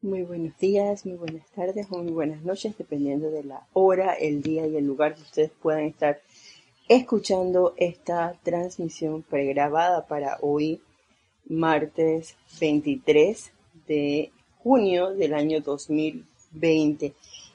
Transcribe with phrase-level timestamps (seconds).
[0.00, 4.42] Muy buenos días, muy buenas tardes o muy buenas noches, dependiendo de la hora, el
[4.42, 6.20] día y el lugar que ustedes puedan estar
[6.86, 10.80] escuchando esta transmisión pregrabada para hoy,
[11.48, 13.50] martes 23
[13.88, 17.14] de junio del año 2020.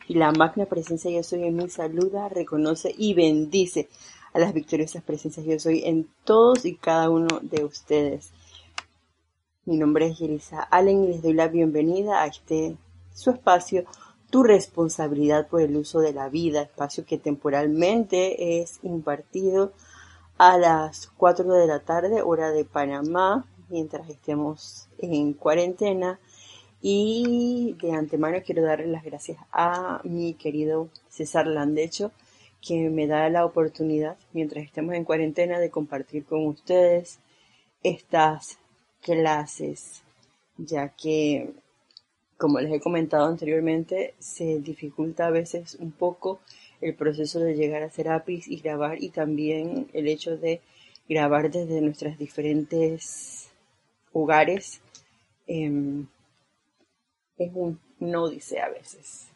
[0.09, 3.87] Y la magna presencia Yo Soy en mí saluda, reconoce y bendice
[4.33, 8.33] a las victoriosas presencias Yo Soy en todos y cada uno de ustedes.
[9.65, 12.75] Mi nombre es Yelisa Allen y les doy la bienvenida a este
[13.13, 13.85] su espacio,
[14.29, 19.71] Tu responsabilidad por el uso de la vida, espacio que temporalmente es impartido
[20.37, 26.19] a las 4 de la tarde, hora de Panamá, mientras estemos en cuarentena.
[26.81, 32.11] Y de antemano quiero darle las gracias a mi querido César Landecho,
[32.59, 37.19] que me da la oportunidad, mientras estemos en cuarentena, de compartir con ustedes
[37.81, 38.57] estas
[39.03, 40.01] clases,
[40.57, 41.51] ya que,
[42.37, 46.39] como les he comentado anteriormente, se dificulta a veces un poco
[46.81, 50.61] el proceso de llegar a Serapis y grabar y también el hecho de
[51.07, 53.49] grabar desde nuestros diferentes
[54.11, 54.81] hogares
[55.47, 56.07] em,
[57.37, 59.27] es un, no dice a veces.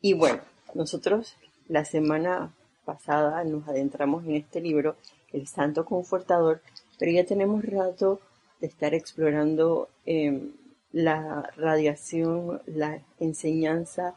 [0.00, 0.42] Y bueno,
[0.74, 1.36] nosotros
[1.68, 2.52] la semana
[2.84, 4.96] pasada nos adentramos en este libro,
[5.32, 6.60] El Santo Confortador,
[6.98, 8.20] pero ya tenemos rato
[8.64, 10.52] de estar explorando em,
[10.90, 14.14] la radiación, la enseñanza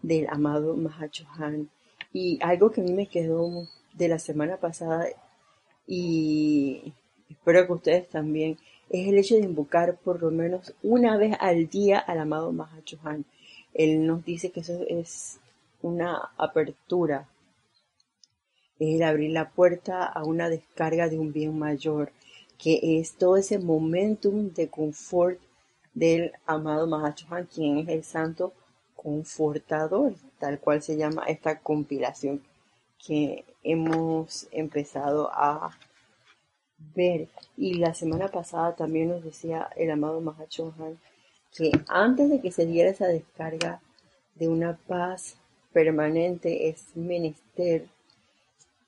[0.00, 1.68] del amado Mahachohan.
[2.14, 5.06] Y algo que a mí me quedó de la semana pasada
[5.86, 6.94] y
[7.28, 8.56] espero que ustedes también,
[8.88, 13.26] es el hecho de invocar por lo menos una vez al día al amado Mahachohan.
[13.74, 15.40] Él nos dice que eso es
[15.82, 17.28] una apertura,
[18.78, 22.12] es el abrir la puerta a una descarga de un bien mayor,
[22.62, 25.40] que es todo ese momentum de confort
[25.94, 28.52] del amado Mahachohan, quien es el santo
[28.94, 32.42] confortador, tal cual se llama esta compilación
[33.04, 35.70] que hemos empezado a
[36.94, 37.28] ver.
[37.56, 40.98] Y la semana pasada también nos decía el amado Mahachohan
[41.56, 43.80] que antes de que se diera esa descarga
[44.34, 45.36] de una paz
[45.72, 47.88] permanente es menester,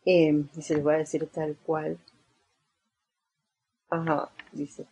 [0.04, 1.98] eh, y se les va a decir tal cual,
[3.92, 4.86] Ajá, dice.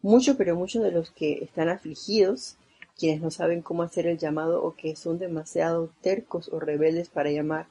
[0.00, 2.56] Mucho, pero muchos de los que están afligidos,
[2.96, 7.30] quienes no saben cómo hacer el llamado o que son demasiado tercos o rebeldes para
[7.30, 7.66] llamar,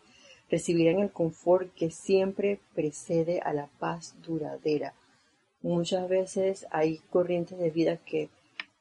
[0.52, 4.94] recibirán el confort que siempre precede a la paz duradera.
[5.64, 8.30] Muchas veces hay corrientes de vida que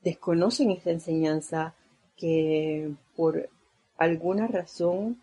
[0.02, 1.74] desconocen esta enseñanza,
[2.18, 3.48] que por
[3.96, 5.22] alguna razón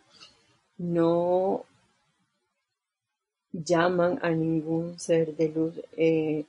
[0.80, 1.66] no
[3.52, 6.46] llaman a ningún ser de luz eh,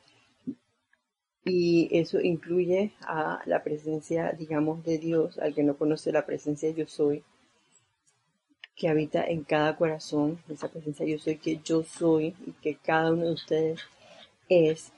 [1.44, 6.70] y eso incluye a la presencia, digamos, de Dios, al que no conoce la presencia
[6.70, 7.22] yo soy,
[8.74, 13.12] que habita en cada corazón, esa presencia yo soy que yo soy y que cada
[13.12, 13.80] uno de ustedes
[14.48, 14.92] es.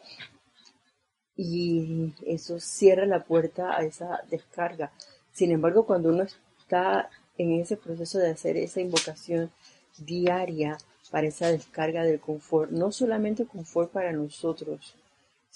[1.37, 4.93] Y eso cierra la puerta a esa descarga.
[5.33, 6.23] Sin embargo, cuando uno
[6.59, 9.51] está en ese proceso de hacer esa invocación
[9.99, 10.79] diaria
[11.11, 14.95] para esa descarga del confort, no solamente confort para nosotros,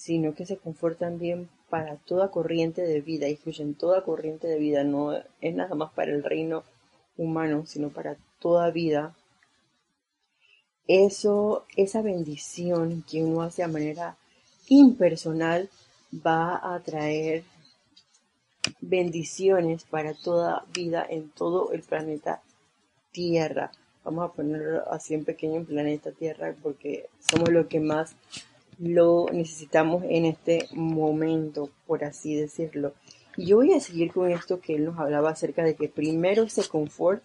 [0.00, 3.36] sino que se confortan bien para toda corriente de vida, y
[3.74, 5.12] toda corriente de vida, no
[5.42, 6.64] es nada más para el reino
[7.18, 9.14] humano, sino para toda vida.
[10.88, 14.16] Eso, esa bendición que uno hace de manera
[14.68, 15.68] impersonal
[16.26, 17.44] va a traer
[18.80, 22.40] bendiciones para toda vida en todo el planeta
[23.12, 23.70] Tierra.
[24.02, 28.16] Vamos a ponerlo así en pequeño en planeta Tierra porque somos lo que más
[28.80, 32.94] lo necesitamos en este momento, por así decirlo.
[33.36, 36.48] Y yo voy a seguir con esto que él nos hablaba acerca de que primero
[36.48, 37.22] se confort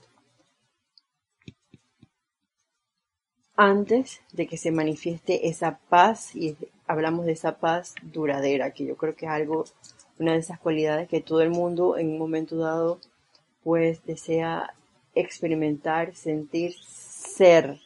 [3.55, 6.57] antes de que se manifieste esa paz y
[6.87, 9.63] hablamos de esa paz duradera, que yo creo que es algo,
[10.19, 12.99] una de esas cualidades que todo el mundo en un momento dado
[13.63, 14.73] pues desea
[15.15, 17.79] experimentar, sentir, ser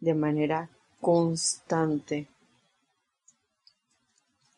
[0.00, 0.70] de manera
[1.00, 2.28] constante.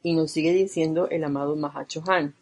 [0.04, 2.36] Y nos sigue diciendo el amado Mahachohan.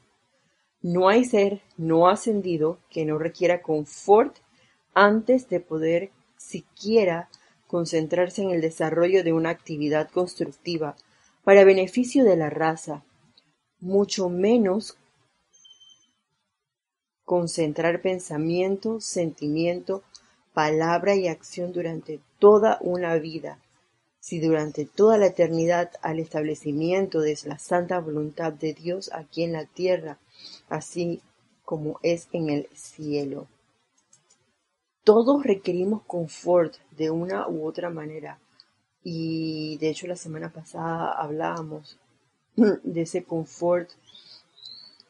[0.83, 4.37] No hay ser no ascendido que no requiera confort
[4.95, 7.31] antes de poder siquiera
[7.69, 10.97] concentrarse en el desarrollo de una actividad constructiva
[11.45, 13.05] para beneficio de la raza,
[13.79, 14.99] mucho menos
[17.25, 20.03] concentrar pensamiento, sentimiento,
[20.53, 23.61] palabra y acción durante toda una vida
[24.23, 29.53] si durante toda la eternidad al establecimiento de la santa voluntad de Dios aquí en
[29.53, 30.17] la tierra,
[30.69, 31.21] así
[31.65, 33.49] como es en el cielo.
[35.03, 38.39] Todos requerimos confort de una u otra manera.
[39.03, 41.99] Y de hecho la semana pasada hablábamos
[42.55, 43.91] de ese confort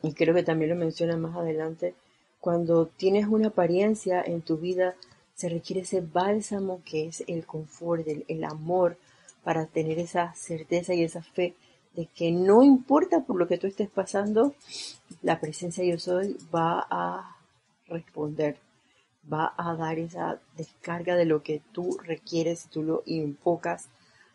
[0.02, 1.94] y creo que también lo menciona más adelante.
[2.40, 4.94] Cuando tienes una apariencia en tu vida,
[5.34, 8.96] se requiere ese bálsamo que es el confort, el, el amor,
[9.44, 11.54] para tener esa certeza y esa fe
[11.94, 14.54] de que no importa por lo que tú estés pasando,
[15.20, 17.36] la presencia yo soy va a
[17.86, 18.56] responder,
[19.30, 23.88] va a dar esa descarga de lo que tú requieres si tú lo invocas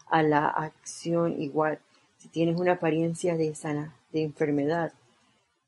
[0.09, 1.79] a la acción igual.
[2.17, 4.93] Si tienes una apariencia de sana, de enfermedad,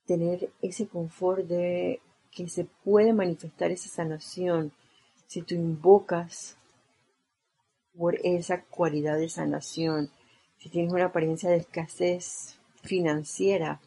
[0.06, 2.01] tener ese confort de
[2.31, 4.71] que se puede manifestar esa sanación
[5.27, 6.57] si tú invocas
[7.97, 10.09] por esa cualidad de sanación,
[10.57, 13.80] si tienes una apariencia de escasez financiera,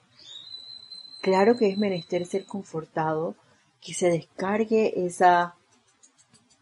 [1.21, 3.35] claro que es menester ser confortado,
[3.81, 5.55] que se descargue esa,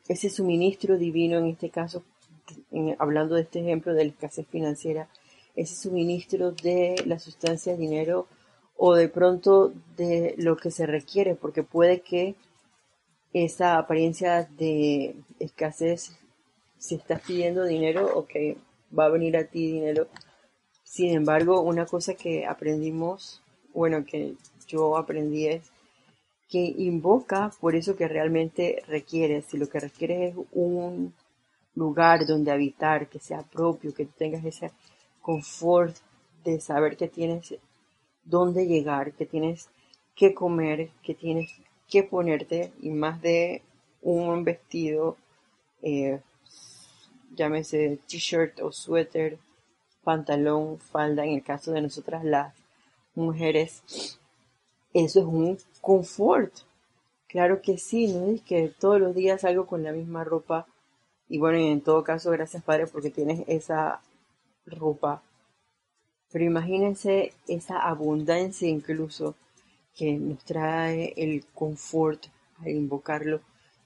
[0.09, 2.03] ese suministro divino, en este caso,
[2.99, 5.09] hablando de este ejemplo de la escasez financiera,
[5.55, 8.27] ese suministro de la sustancia dinero
[8.77, 12.35] o de pronto de lo que se requiere, porque puede que
[13.33, 16.17] esa apariencia de escasez,
[16.81, 18.31] si estás pidiendo dinero, ok,
[18.99, 20.09] va a venir a ti dinero.
[20.83, 23.43] Sin embargo, una cosa que aprendimos,
[23.75, 24.35] bueno, que
[24.67, 25.71] yo aprendí es
[26.49, 29.45] que invoca por eso que realmente requieres.
[29.45, 31.15] Si lo que requieres es un
[31.75, 34.73] lugar donde habitar, que sea propio, que tengas ese
[35.21, 35.95] confort
[36.43, 37.55] de saber que tienes
[38.25, 39.69] dónde llegar, que tienes
[40.17, 41.53] que comer, que tienes
[41.89, 43.63] que ponerte y más de
[44.01, 45.19] un vestido,
[45.83, 46.21] eh,
[47.31, 49.39] llámese t-shirt o suéter,
[50.03, 52.55] pantalón, falda, en el caso de nosotras las
[53.15, 53.83] mujeres,
[54.93, 56.53] eso es un confort.
[57.29, 60.67] Claro que sí, no es que todos los días salgo con la misma ropa.
[61.29, 64.01] Y bueno, en todo caso, gracias Padre porque tienes esa
[64.67, 65.23] ropa.
[66.33, 69.35] Pero imagínense esa abundancia incluso
[69.95, 72.27] que nos trae el confort
[72.61, 73.41] al invocarlo,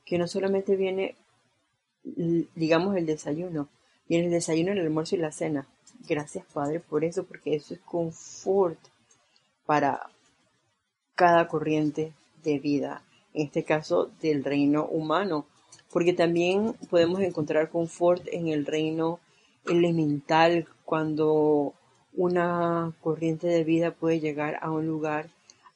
[0.04, 1.16] que no solamente viene,
[2.04, 3.68] digamos, el desayuno,
[4.08, 5.66] viene el desayuno, el almuerzo y la cena.
[6.06, 8.78] Gracias Padre por eso, porque eso es confort
[9.64, 10.10] para
[11.14, 12.12] cada corriente
[12.42, 13.02] de vida,
[13.32, 15.46] en este caso del reino humano,
[15.92, 19.20] porque también podemos encontrar confort en el reino
[19.66, 21.72] elemental cuando
[22.12, 25.30] una corriente de vida puede llegar a un lugar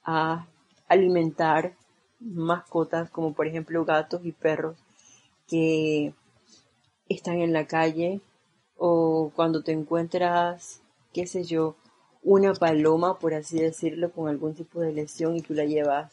[0.04, 0.46] a
[0.88, 1.74] alimentar
[2.20, 4.76] mascotas como por ejemplo gatos y perros
[5.46, 6.12] que
[7.08, 8.20] están en la calle
[8.76, 10.82] o cuando te encuentras,
[11.12, 11.76] qué sé yo,
[12.22, 16.12] una paloma, por así decirlo, con algún tipo de lesión y tú la llevas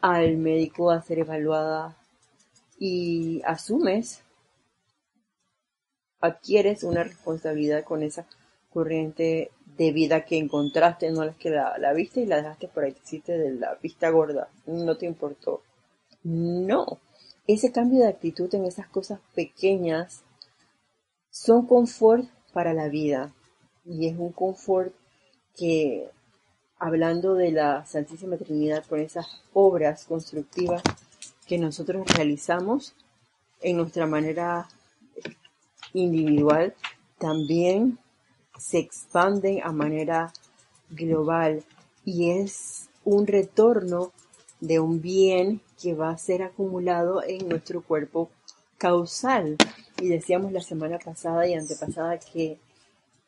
[0.00, 1.96] al médico a ser evaluada
[2.78, 4.22] y asumes,
[6.20, 8.26] adquieres una responsabilidad con esa
[8.70, 12.84] corriente de vida que encontraste, no es que la, la viste y la dejaste por
[12.84, 12.94] ahí,
[13.26, 15.62] de la vista gorda, no te importó.
[16.22, 16.98] No,
[17.46, 20.22] ese cambio de actitud en esas cosas pequeñas
[21.30, 23.32] son confort para la vida.
[23.84, 24.94] Y es un confort
[25.56, 26.10] que
[26.78, 30.82] hablando de la Santísima Trinidad con esas obras constructivas
[31.46, 32.94] que nosotros realizamos
[33.60, 34.68] en nuestra manera
[35.92, 36.74] individual,
[37.18, 37.98] también
[38.58, 40.32] se expanden a manera
[40.90, 41.64] global.
[42.04, 44.12] Y es un retorno
[44.60, 48.30] de un bien que va a ser acumulado en nuestro cuerpo
[48.78, 49.56] causal.
[50.00, 52.58] Y decíamos la semana pasada y antepasada que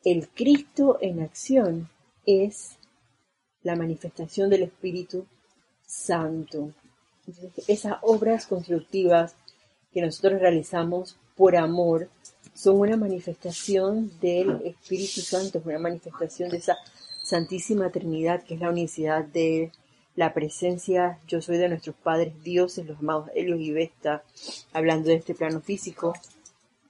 [0.03, 1.89] el Cristo en acción
[2.25, 2.77] es
[3.61, 5.25] la manifestación del Espíritu
[5.85, 6.71] Santo.
[7.67, 9.35] esas obras constructivas
[9.93, 12.09] que nosotros realizamos por amor
[12.53, 16.77] son una manifestación del Espíritu Santo, es una manifestación de esa
[17.23, 19.71] Santísima Trinidad, que es la unicidad de
[20.15, 24.23] la presencia, yo soy de nuestros padres dioses, los amados Helios y Vesta,
[24.71, 26.13] hablando de este plano físico,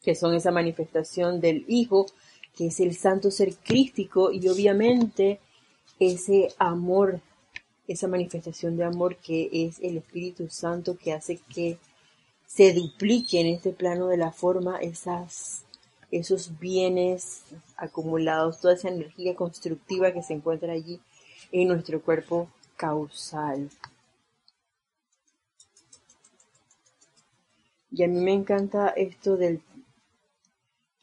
[0.02, 2.08] que son esa manifestación del Hijo,
[2.56, 5.40] que es el santo ser crístico, y obviamente
[6.00, 7.22] ese amor,
[7.88, 11.78] esa manifestación de amor que es el Espíritu Santo que hace que
[12.46, 15.64] se duplique en este plano de la forma esas,
[16.12, 17.44] esos bienes
[17.78, 21.00] acumulados, toda esa energía constructiva que se encuentra allí
[21.52, 23.70] en nuestro cuerpo causal.
[27.92, 29.62] Y a mí me encanta esto del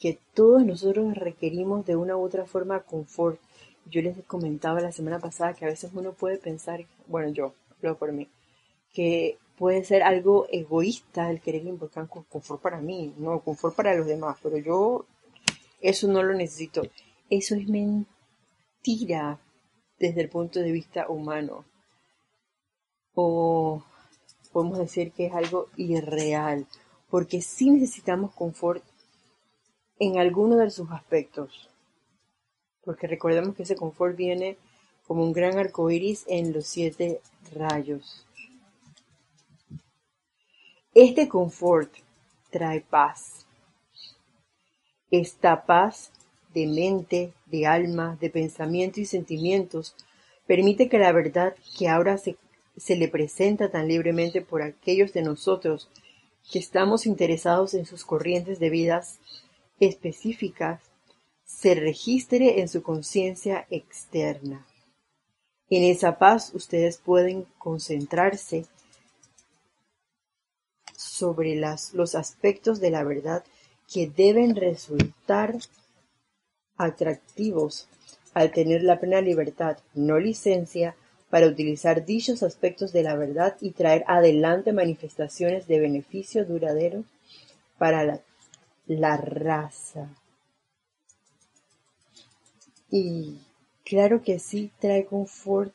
[0.00, 3.39] que todos nosotros requerimos de una u otra forma confort.
[3.87, 7.97] Yo les comentaba la semana pasada que a veces uno puede pensar, bueno, yo hablo
[7.97, 8.29] por mí,
[8.93, 14.07] que puede ser algo egoísta el querer invocar confort para mí, no confort para los
[14.07, 15.05] demás, pero yo
[15.81, 16.83] eso no lo necesito.
[17.29, 19.39] Eso es mentira
[20.00, 21.64] desde el punto de vista humano.
[23.14, 23.85] O
[24.52, 26.66] podemos decir que es algo irreal,
[27.09, 28.83] porque sí necesitamos confort
[29.99, 31.69] en alguno de sus aspectos.
[32.83, 34.57] Porque recordemos que ese confort viene
[35.07, 37.21] como un gran arco iris en los siete
[37.52, 38.26] rayos.
[40.95, 41.92] Este confort
[42.50, 43.47] trae paz.
[45.11, 46.11] Esta paz
[46.54, 49.95] de mente, de alma, de pensamiento y sentimientos
[50.47, 52.37] permite que la verdad que ahora se,
[52.76, 55.88] se le presenta tan libremente por aquellos de nosotros
[56.50, 59.21] que estamos interesados en sus corrientes de vidas
[59.78, 60.80] específicas
[61.45, 64.66] se registre en su conciencia externa.
[65.69, 68.66] En esa paz ustedes pueden concentrarse
[70.97, 73.45] sobre las, los aspectos de la verdad
[73.92, 75.57] que deben resultar
[76.81, 77.89] atractivos
[78.33, 80.95] al tener la plena libertad, no licencia,
[81.31, 87.05] para utilizar dichos aspectos de la verdad y traer adelante manifestaciones de beneficio duradero
[87.79, 88.21] para
[88.87, 90.09] la, raza.
[92.91, 93.39] Y
[93.85, 95.73] claro que sí trae confort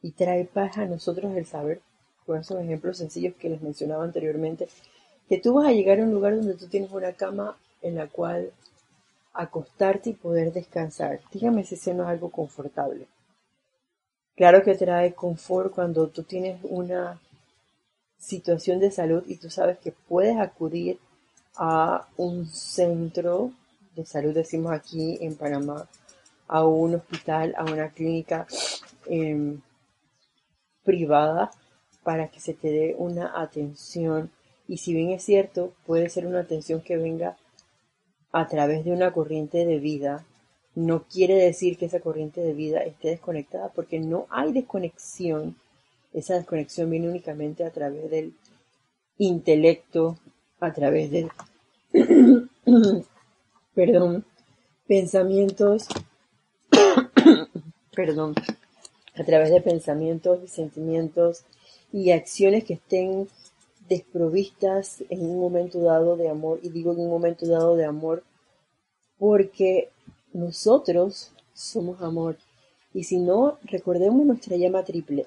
[0.00, 1.82] y trae paz a nosotros el saber,
[2.24, 4.68] con esos ejemplos sencillos que les mencionaba anteriormente,
[5.28, 8.06] que tú vas a llegar a un lugar donde tú tienes una cama en la
[8.06, 8.52] cual
[9.32, 11.20] acostarte y poder descansar.
[11.32, 13.06] Dígame si eso no es algo confortable.
[14.36, 17.20] Claro que trae confort cuando tú tienes una
[18.18, 20.98] situación de salud y tú sabes que puedes acudir
[21.56, 23.52] a un centro
[23.94, 25.88] de salud, decimos aquí en Panamá,
[26.48, 28.46] a un hospital, a una clínica
[29.06, 29.60] em,
[30.84, 31.50] privada
[32.02, 34.30] para que se te dé una atención.
[34.68, 37.36] Y si bien es cierto, puede ser una atención que venga
[38.32, 40.24] a través de una corriente de vida,
[40.74, 45.56] no quiere decir que esa corriente de vida esté desconectada, porque no hay desconexión.
[46.12, 48.34] Esa desconexión viene únicamente a través del
[49.18, 50.18] intelecto,
[50.60, 51.30] a través del,
[53.74, 54.24] perdón,
[54.86, 55.88] pensamientos,
[57.94, 58.34] perdón,
[59.14, 61.44] a través de pensamientos y sentimientos
[61.92, 63.28] y acciones que estén
[63.90, 68.22] desprovistas en un momento dado de amor, y digo en un momento dado de amor
[69.18, 69.90] porque
[70.32, 72.38] nosotros somos amor.
[72.94, 75.26] Y si no, recordemos nuestra llama triple,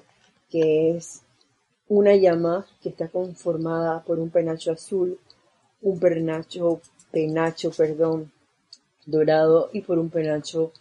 [0.50, 1.20] que es
[1.88, 5.18] una llama que está conformada por un penacho azul,
[5.82, 6.80] un penacho,
[7.12, 8.32] penacho, perdón,
[9.04, 10.72] dorado y por un penacho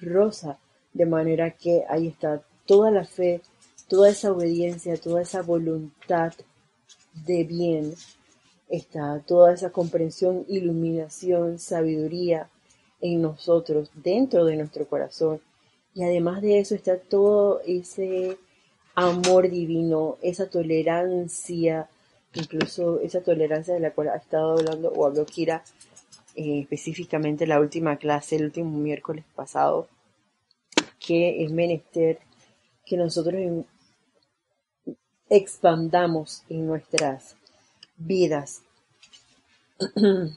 [0.00, 0.58] rosa.
[0.92, 3.42] De manera que ahí está toda la fe,
[3.88, 6.32] toda esa obediencia, toda esa voluntad
[7.26, 7.94] de bien,
[8.68, 12.48] está toda esa comprensión, iluminación, sabiduría
[13.00, 15.40] en nosotros, dentro de nuestro corazón.
[15.94, 18.38] Y además de eso está todo ese
[18.94, 21.88] amor divino, esa tolerancia,
[22.34, 25.62] incluso esa tolerancia de la cual ha estado hablando o habló Kira
[26.36, 29.88] eh, específicamente la última clase, el último miércoles pasado,
[30.98, 32.18] que es menester
[32.84, 33.64] que nosotros
[35.36, 37.34] expandamos en nuestras
[37.96, 38.62] vidas.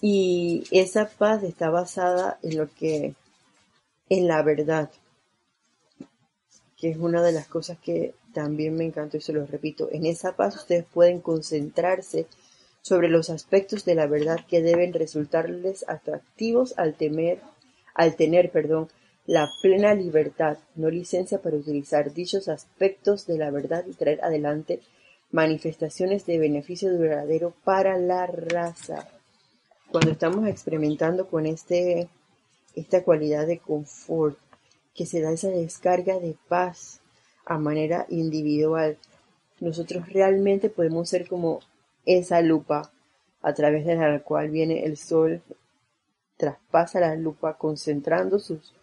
[0.00, 3.16] y esa paz está basada en lo que,
[4.08, 4.92] en la verdad,
[6.76, 9.88] que es una de las cosas que también me encantó y se lo repito.
[9.90, 12.28] En esa paz ustedes pueden concentrarse
[12.80, 17.40] sobre los aspectos de la verdad que deben resultarles atractivos al temer,
[17.94, 18.88] al tener, perdón,
[19.30, 24.80] la plena libertad, no licencia para utilizar dichos aspectos de la verdad y traer adelante
[25.30, 29.06] manifestaciones de beneficio duradero para la raza.
[29.92, 32.08] Cuando estamos experimentando con este,
[32.74, 34.36] esta cualidad de confort,
[34.96, 37.00] que se da esa descarga de paz
[37.46, 38.98] a manera individual,
[39.60, 41.60] nosotros realmente podemos ser como
[42.04, 42.90] esa lupa
[43.42, 45.40] a través de la cual viene el sol,
[46.36, 48.74] traspasa la lupa concentrando sus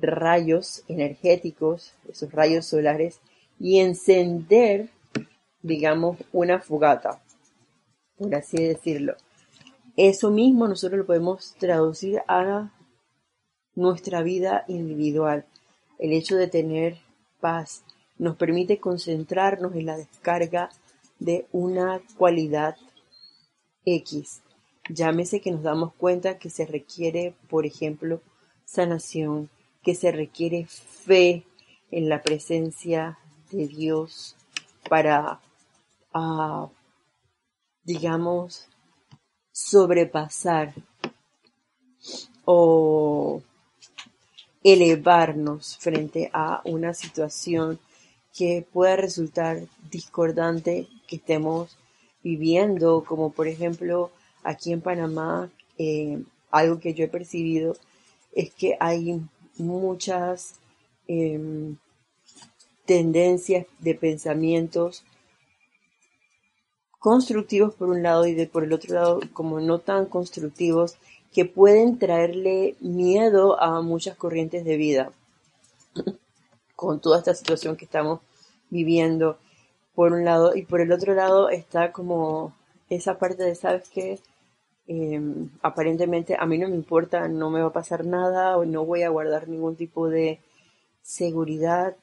[0.00, 3.20] rayos energéticos, esos rayos solares,
[3.58, 4.88] y encender,
[5.62, 7.22] digamos, una fogata,
[8.16, 9.16] por así decirlo.
[9.96, 12.72] Eso mismo nosotros lo podemos traducir a
[13.74, 15.44] nuestra vida individual.
[15.98, 16.98] El hecho de tener
[17.40, 17.82] paz
[18.18, 20.70] nos permite concentrarnos en la descarga
[21.18, 22.76] de una cualidad
[23.84, 24.42] X.
[24.88, 28.20] Llámese que nos damos cuenta que se requiere, por ejemplo,
[28.64, 29.48] sanación,
[29.82, 31.44] que se requiere fe
[31.90, 33.18] en la presencia
[33.50, 34.36] de Dios
[34.88, 35.40] para,
[36.12, 36.68] ah,
[37.84, 38.68] digamos,
[39.52, 40.74] sobrepasar
[42.44, 43.42] o
[44.62, 47.78] elevarnos frente a una situación
[48.36, 49.60] que pueda resultar
[49.90, 51.76] discordante que estemos
[52.22, 54.10] viviendo, como por ejemplo
[54.42, 57.76] aquí en Panamá, eh, algo que yo he percibido
[58.32, 59.20] es que hay
[59.60, 60.54] muchas
[61.06, 61.76] em,
[62.86, 65.04] tendencias de pensamientos
[66.98, 70.96] constructivos por un lado y de por el otro lado como no tan constructivos
[71.32, 75.12] que pueden traerle miedo a muchas corrientes de vida.
[76.76, 78.20] Con toda esta situación que estamos
[78.70, 79.38] viviendo
[79.94, 82.54] por un lado y por el otro lado está como
[82.88, 84.18] esa parte de sabes que
[84.92, 88.84] em, aparentemente a mí no me importa no me va a pasar nada o no
[88.84, 90.40] voy a guardar ningún tipo de
[91.02, 91.96] seguridad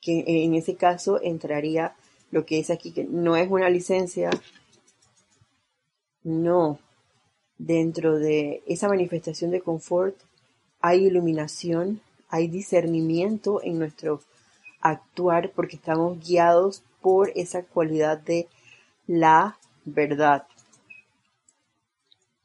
[0.00, 1.96] que en ese caso entraría
[2.30, 4.30] lo que es aquí, que no es una licencia,
[6.22, 6.78] no.
[7.58, 10.16] Dentro de esa manifestación de confort
[10.80, 14.20] hay iluminación, hay discernimiento en nuestro
[14.80, 18.46] actuar porque estamos guiados por esa cualidad de
[19.06, 20.46] la verdad.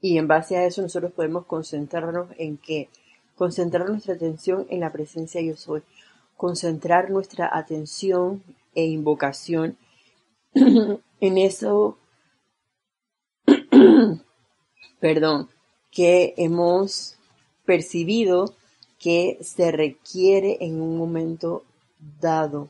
[0.01, 2.89] Y en base a eso nosotros podemos concentrarnos en que
[3.35, 5.83] concentrar nuestra atención en la presencia yo soy,
[6.37, 8.43] concentrar nuestra atención
[8.75, 9.77] e invocación
[10.53, 11.97] en eso,
[14.99, 15.49] perdón,
[15.91, 17.17] que hemos
[17.65, 18.55] percibido
[18.99, 21.63] que se requiere en un momento
[22.19, 22.69] dado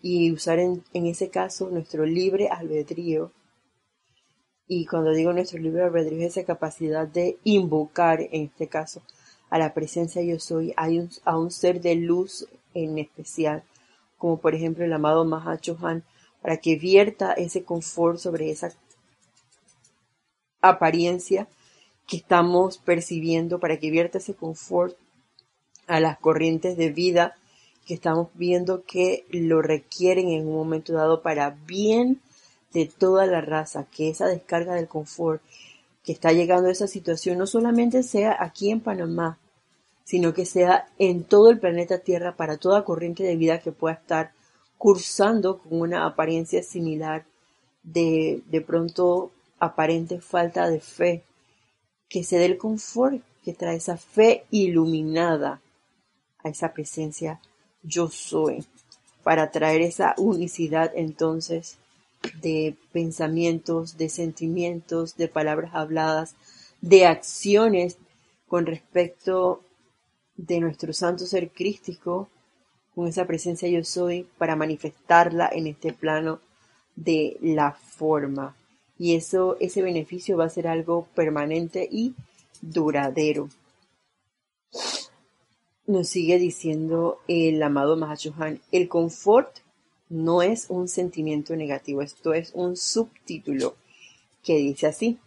[0.00, 3.32] y usar en, en, ese caso nuestro libre albedrío.
[4.74, 9.02] Y cuando digo nuestro libre albedrío es esa capacidad de invocar, en este caso,
[9.50, 13.64] a la presencia yo soy, hay a un ser de luz en especial,
[14.16, 16.04] como por ejemplo el amado Mahachohan,
[16.40, 18.72] para que vierta ese confort sobre esa
[20.62, 21.48] apariencia
[22.08, 24.96] que estamos percibiendo, para que vierta ese confort
[25.86, 27.36] a las corrientes de vida
[27.84, 32.22] que estamos viendo que lo requieren en un momento dado para bien
[32.72, 35.42] de toda la raza, que esa descarga del confort
[36.04, 39.38] que está llegando a esa situación no solamente sea aquí en Panamá,
[40.04, 43.94] sino que sea en todo el planeta Tierra para toda corriente de vida que pueda
[43.94, 44.32] estar
[44.78, 47.24] cursando con una apariencia similar
[47.82, 51.22] de, de pronto aparente falta de fe,
[52.08, 55.60] que se dé el confort que trae esa fe iluminada
[56.42, 57.40] a esa presencia
[57.82, 58.64] yo soy,
[59.22, 61.78] para traer esa unicidad entonces
[62.40, 66.34] de pensamientos, de sentimientos, de palabras habladas,
[66.80, 67.98] de acciones
[68.46, 69.62] con respecto
[70.36, 72.28] de nuestro santo ser crístico,
[72.94, 76.40] con esa presencia yo soy, para manifestarla en este plano
[76.96, 78.56] de la forma.
[78.98, 82.14] Y eso, ese beneficio va a ser algo permanente y
[82.60, 83.48] duradero.
[85.86, 89.61] Nos sigue diciendo el amado Mahashohan, el confort
[90.12, 93.76] no es un sentimiento negativo, esto es un subtítulo
[94.44, 95.18] que dice así.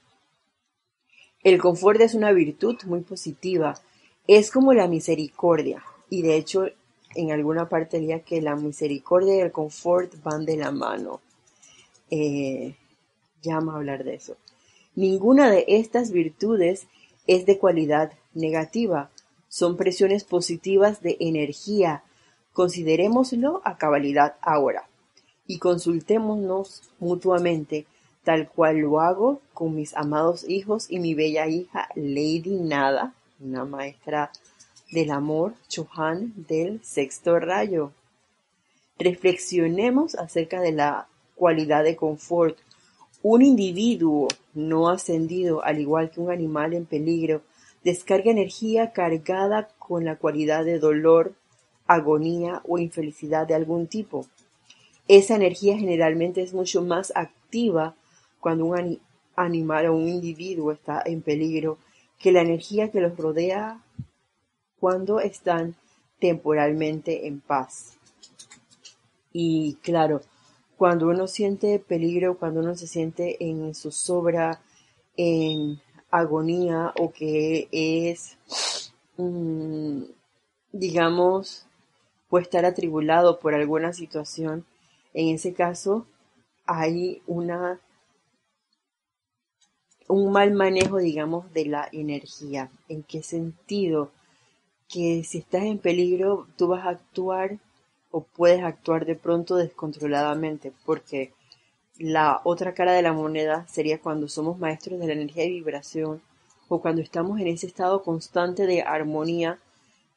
[1.43, 3.79] El confort es una virtud muy positiva
[4.27, 5.83] es como la misericordia.
[6.09, 6.67] Y de hecho,
[7.15, 11.21] en alguna parte diría que la misericordia y el confort van de la mano.
[12.09, 12.75] Eh,
[13.41, 14.37] llama a hablar de eso.
[14.95, 16.87] Ninguna de estas virtudes
[17.27, 19.09] es de cualidad negativa.
[19.49, 22.03] Son presiones positivas de energía.
[22.55, 24.87] Considerémoslo a cabalidad ahora
[25.45, 27.85] y consultémonos mutuamente,
[28.23, 33.65] tal cual lo hago con mis amados hijos y mi bella hija Lady Nada una
[33.65, 34.31] maestra
[34.91, 37.91] del amor, Chohan del sexto rayo.
[38.97, 42.57] Reflexionemos acerca de la cualidad de confort.
[43.21, 47.41] Un individuo no ascendido, al igual que un animal en peligro,
[47.83, 51.33] descarga energía cargada con la cualidad de dolor,
[51.87, 54.25] agonía o infelicidad de algún tipo.
[55.07, 57.95] Esa energía generalmente es mucho más activa
[58.39, 58.99] cuando un
[59.35, 61.77] animal o un individuo está en peligro
[62.17, 63.83] que la energía que los rodea
[64.79, 65.75] cuando están
[66.19, 67.97] temporalmente en paz.
[69.31, 70.21] Y claro,
[70.77, 74.61] cuando uno siente peligro, cuando uno se siente en zozobra,
[75.17, 78.37] en agonía o que es,
[79.17, 80.03] mm,
[80.71, 81.67] digamos,
[82.29, 84.65] puede estar atribulado por alguna situación,
[85.13, 86.05] en ese caso
[86.65, 87.79] hay una
[90.07, 92.69] un mal manejo, digamos, de la energía.
[92.89, 94.11] ¿En qué sentido?
[94.87, 97.59] que si estás en peligro, tú vas a actuar
[98.11, 101.33] o puedes actuar de pronto descontroladamente, porque
[101.97, 106.21] la otra cara de la moneda sería cuando somos maestros de la energía de vibración
[106.67, 109.59] o cuando estamos en ese estado constante de armonía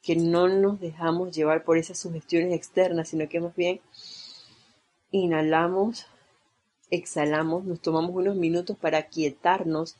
[0.01, 3.81] que no nos dejamos llevar por esas sugestiones externas, sino que más bien
[5.11, 6.05] inhalamos,
[6.89, 9.97] exhalamos, nos tomamos unos minutos para quietarnos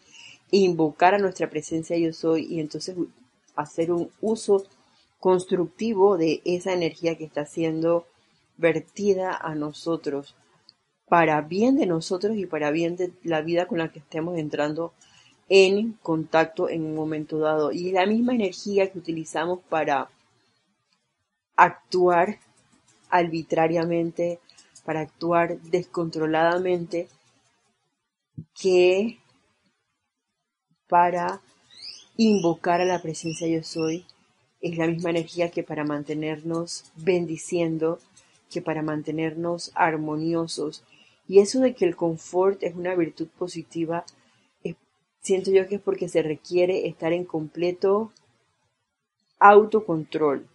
[0.52, 2.96] e invocar a nuestra presencia yo soy y entonces
[3.56, 4.66] hacer un uso
[5.20, 8.08] constructivo de esa energía que está siendo
[8.58, 10.36] vertida a nosotros
[11.08, 14.94] para bien de nosotros y para bien de la vida con la que estemos entrando
[15.50, 17.72] en contacto en un momento dado.
[17.72, 20.10] Y la misma energía que utilizamos para
[21.56, 22.40] actuar
[23.10, 24.40] arbitrariamente,
[24.86, 27.10] para actuar descontroladamente,
[28.54, 29.20] que
[30.88, 31.42] para
[32.16, 34.06] invocar a la presencia yo soy.
[34.62, 38.00] Es la misma energía que para mantenernos bendiciendo,
[38.50, 40.84] que para mantenernos armoniosos.
[41.28, 44.06] Y eso de que el confort es una virtud positiva,
[45.30, 48.12] siento yo que es porque se requiere estar en completo
[49.38, 50.48] autocontrol,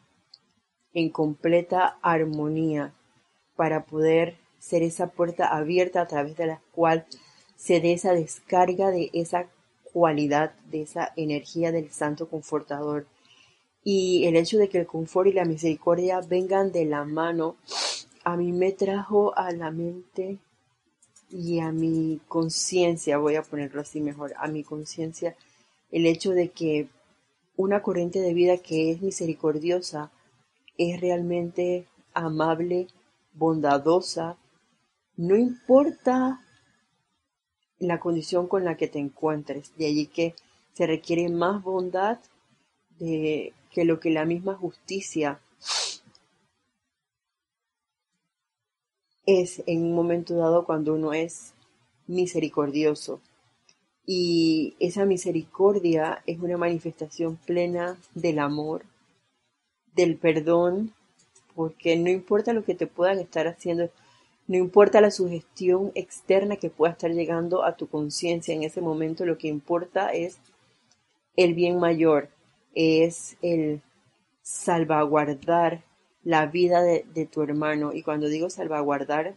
[0.92, 2.92] en completa armonía,
[3.54, 7.06] para poder ser esa puerta abierta a través de la cual
[7.56, 9.46] se dé esa descarga de esa
[9.84, 13.06] cualidad, de esa energía del santo confortador.
[13.84, 17.54] Y el hecho de que el confort y la misericordia vengan de la mano,
[18.24, 20.38] a mí me trajo a la mente
[21.30, 25.37] y a mi conciencia, voy a ponerlo así mejor, a mi conciencia,
[25.90, 26.88] el hecho de que
[27.56, 30.10] una corriente de vida que es misericordiosa
[30.76, 32.88] es realmente amable,
[33.32, 34.37] bondadosa,
[35.16, 36.40] no importa
[37.78, 40.34] la condición con la que te encuentres, de allí que
[40.72, 42.18] se requiere más bondad
[42.98, 45.40] de, que lo que la misma justicia
[49.26, 51.54] es en un momento dado cuando uno es
[52.06, 53.20] misericordioso.
[54.06, 58.84] Y esa misericordia es una manifestación plena del amor,
[59.94, 60.92] del perdón,
[61.54, 63.88] porque no importa lo que te puedan estar haciendo,
[64.46, 69.24] no importa la sugestión externa que pueda estar llegando a tu conciencia en ese momento,
[69.24, 70.38] lo que importa es
[71.37, 72.28] el bien mayor,
[72.74, 73.80] es el
[74.42, 75.82] salvaguardar
[76.24, 77.92] la vida de, tu hermano.
[77.92, 79.37] Y cuando digo salvaguardar,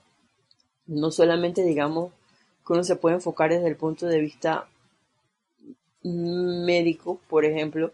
[0.86, 2.12] no solamente digamos
[2.66, 4.68] que uno se puede enfocar desde el punto de vista
[6.04, 7.92] médico, por ejemplo,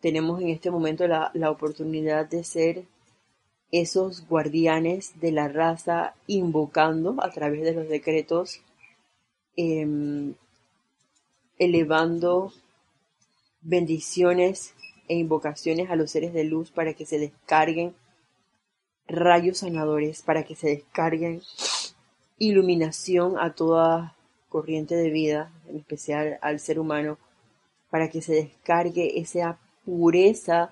[0.00, 2.84] tenemos en este momento la, la oportunidad de ser
[3.72, 8.60] esos guardianes de la raza invocando a través de los decretos,
[9.56, 10.34] em,
[11.58, 12.52] elevando
[13.62, 14.74] bendiciones
[15.08, 17.94] e invocaciones a los seres de luz para que se descarguen
[19.08, 21.42] rayos sanadores para que se descarguen
[22.38, 24.16] iluminación a toda
[24.48, 27.18] corriente de vida, en especial al ser humano,
[27.90, 30.70] para que se descargue esa pureza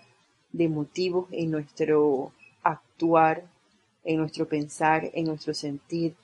[0.52, 3.44] de motivos en nuestro actuar,
[4.04, 6.14] en nuestro pensar, en nuestro sentir,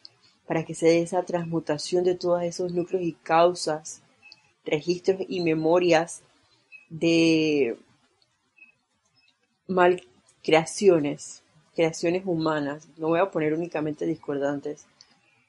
[0.46, 4.02] para que se dé esa transmutación de todos esos núcleos y causas,
[4.64, 6.22] registros y memorias
[6.90, 7.78] de
[9.66, 10.06] malcreaciones.
[10.42, 11.45] creaciones
[12.24, 14.86] humanas, no voy a poner únicamente discordantes,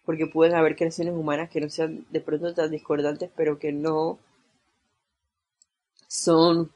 [0.06, 4.20] porque pueden haber creaciones humanas que no sean de pronto tan discordantes, pero que no
[6.08, 6.72] son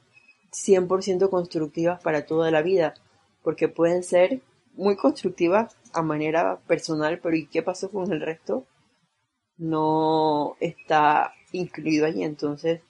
[0.52, 2.94] 100% constructivas para toda la vida,
[3.44, 4.42] porque pueden ser
[4.74, 8.66] muy constructivas a manera personal, pero ¿y qué pasó con el resto?
[9.58, 12.82] No está incluido allí, entonces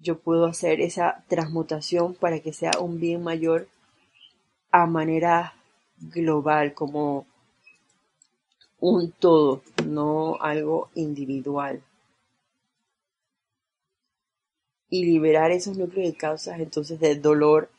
[0.00, 3.68] yo puedo hacer esa transmutación para que sea un bien mayor
[4.76, 5.54] a manera
[5.98, 7.26] global, como
[8.78, 11.82] un todo, no algo individual.
[14.90, 17.70] Y liberar esos núcleos de causas entonces de dolor,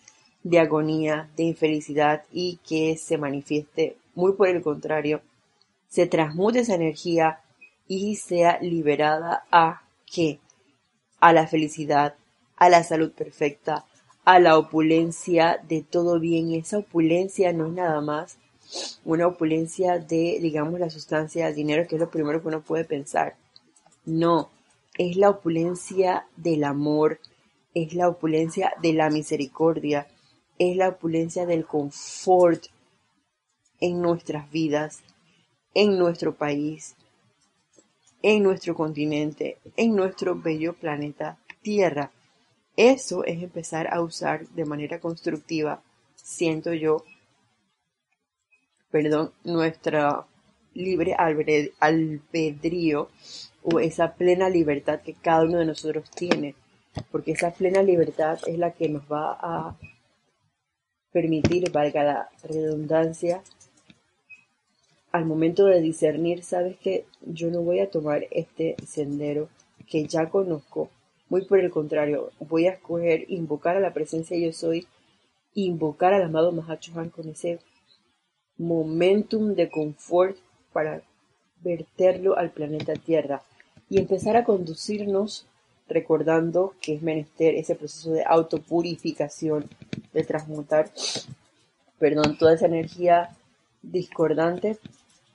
[0.42, 5.22] de agonía, de infelicidad y que se manifieste muy por el contrario,
[5.88, 7.42] se transmute esa energía
[7.88, 10.40] y sea liberada a qué?
[11.20, 12.16] A la felicidad,
[12.56, 13.86] a la salud perfecta,
[14.28, 16.50] a la opulencia de todo bien.
[16.50, 18.38] Y esa opulencia no es nada más
[19.06, 23.38] una opulencia de, digamos, la sustancia dinero, que es lo primero que uno puede pensar.
[24.04, 24.50] No,
[24.98, 27.22] es la opulencia del amor,
[27.74, 30.08] es la opulencia de la misericordia,
[30.60, 32.66] es la opulencia del confort
[33.80, 35.04] en nuestras vidas,
[35.74, 36.98] en nuestro país,
[38.22, 42.12] en nuestro continente, en nuestro bello planeta Tierra
[42.78, 45.82] eso es empezar a usar de manera constructiva,
[46.16, 47.04] siento yo,
[48.92, 50.26] perdón, nuestra
[50.74, 51.16] libre
[51.80, 53.10] albedrío
[53.64, 56.56] o esa plena libertad que cada uno de nosotros tiene,
[57.12, 59.76] porque esa plena libertad es la que nos va a
[61.12, 63.42] permitir, valga la redundancia,
[65.12, 69.50] al momento de discernir, sabes que yo no voy a tomar este sendero
[69.88, 70.92] que ya conozco,
[71.30, 74.88] muy por el contrario, voy a escoger invocar a la presencia yo soy,
[75.54, 77.60] invocar al amado Mahachohan con ese
[78.58, 80.38] momentum de confort
[80.72, 81.02] para
[81.62, 83.42] verterlo al planeta Tierra
[83.90, 85.46] y empezar a conducirnos
[85.88, 89.70] recordando que es menester ese proceso de autopurificación,
[90.14, 90.92] de transmutar,
[91.98, 93.30] perdón, toda esa energía
[93.82, 94.78] discordante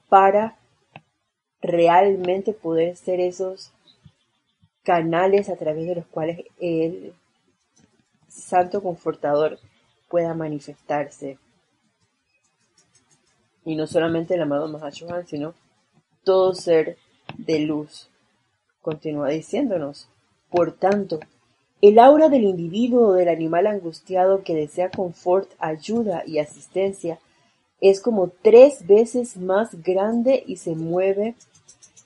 [0.08, 0.56] para
[1.62, 3.72] realmente poder ser esos
[4.82, 7.12] canales a través de los cuales el
[8.28, 9.58] Santo Confortador
[10.08, 11.38] pueda manifestarse.
[13.64, 15.54] Y no solamente el amado Mahashohan, sino
[16.24, 16.96] todo ser
[17.36, 18.08] de luz.
[18.80, 20.08] Continúa diciéndonos,
[20.50, 21.20] por tanto,
[21.80, 27.18] el aura del individuo o del animal angustiado que desea confort, ayuda y asistencia
[27.80, 31.34] es como tres veces más grande y se mueve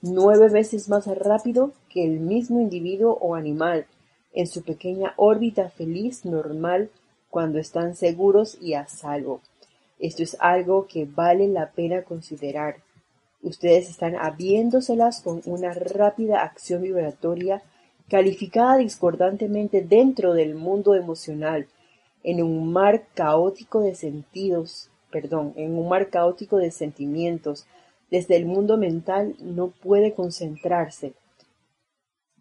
[0.01, 1.73] nueve veces más rápido
[2.05, 3.87] el mismo individuo o animal
[4.33, 6.91] en su pequeña órbita feliz normal
[7.31, 9.41] cuando están seguros y a salvo.
[9.99, 12.77] Esto es algo que vale la pena considerar.
[13.43, 17.63] Ustedes están habiéndoselas con una rápida acción vibratoria
[18.09, 21.67] calificada discordantemente dentro del mundo emocional,
[22.23, 27.67] en un mar caótico de sentidos, perdón, en un mar caótico de sentimientos,
[28.11, 31.15] desde el mundo mental no puede concentrarse,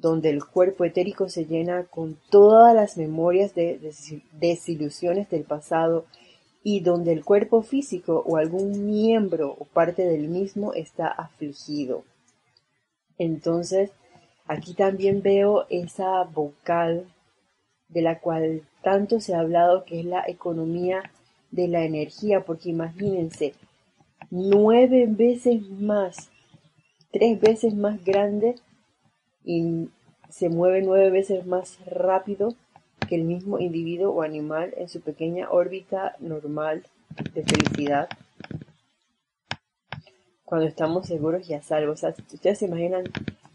[0.05, 3.79] donde el cuerpo etérico se llena con todas las memorias de
[4.33, 6.05] desilusiones del pasado
[6.61, 12.03] y donde el cuerpo físico o algún miembro o parte del mismo está afligido.
[13.17, 13.89] Entonces,
[14.45, 17.07] aquí también veo esa vocal
[17.87, 21.01] de la cual tanto se ha hablado que es la economía
[21.49, 23.55] de la energía, porque imagínense,
[24.29, 26.29] nueve veces más,
[27.11, 28.53] tres veces más grande
[30.35, 32.55] se mueve nueve veces más rápido
[33.07, 36.83] que el mismo individuo o animal en su pequeña órbita normal
[37.33, 38.09] de felicidad.
[40.43, 41.93] Cuando estamos seguros y a salvo.
[41.93, 43.05] ustedes se imaginan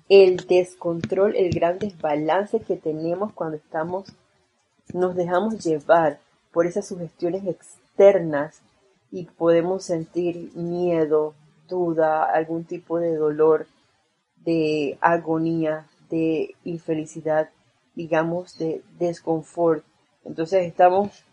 [0.09, 4.15] el descontrol, el gran desbalance que tenemos cuando estamos,
[4.95, 6.19] nos dejamos llevar
[6.51, 8.63] por esas sugestiones externas
[9.13, 11.35] y podemos sentir miedo,
[11.69, 13.67] duda, algún tipo de dolor,
[14.37, 17.51] de agonía, de infelicidad,
[17.95, 19.85] digamos, de desconfort.
[20.25, 21.25] Entonces estamos,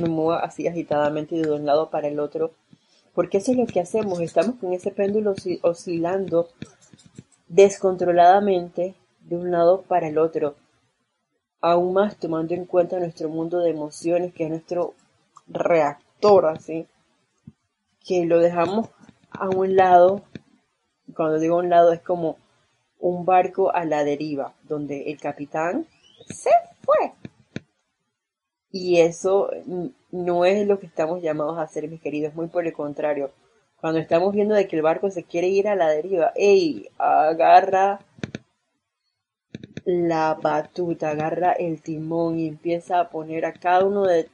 [0.00, 2.52] me muevo así agitadamente de un lado para el otro,
[3.14, 6.48] porque eso es lo que hacemos, estamos con ese péndulo oscilando
[7.48, 10.56] descontroladamente de un lado para el otro,
[11.60, 14.94] aún más tomando en cuenta nuestro mundo de emociones, que es nuestro
[15.46, 16.86] reactor así,
[18.04, 18.88] que lo dejamos
[19.30, 20.22] a un lado,
[21.14, 22.38] cuando digo a un lado es como
[23.04, 25.86] un barco a la deriva, donde el capitán
[26.26, 26.48] se
[26.82, 27.12] fue.
[28.70, 29.50] Y eso
[30.10, 33.30] no es lo que estamos llamados a hacer, mis queridos, muy por el contrario.
[33.76, 36.88] Cuando estamos viendo de que el barco se quiere ir a la deriva, ¡ey!
[36.96, 38.00] Agarra
[39.84, 44.30] la batuta, agarra el timón y empieza a poner a cada uno de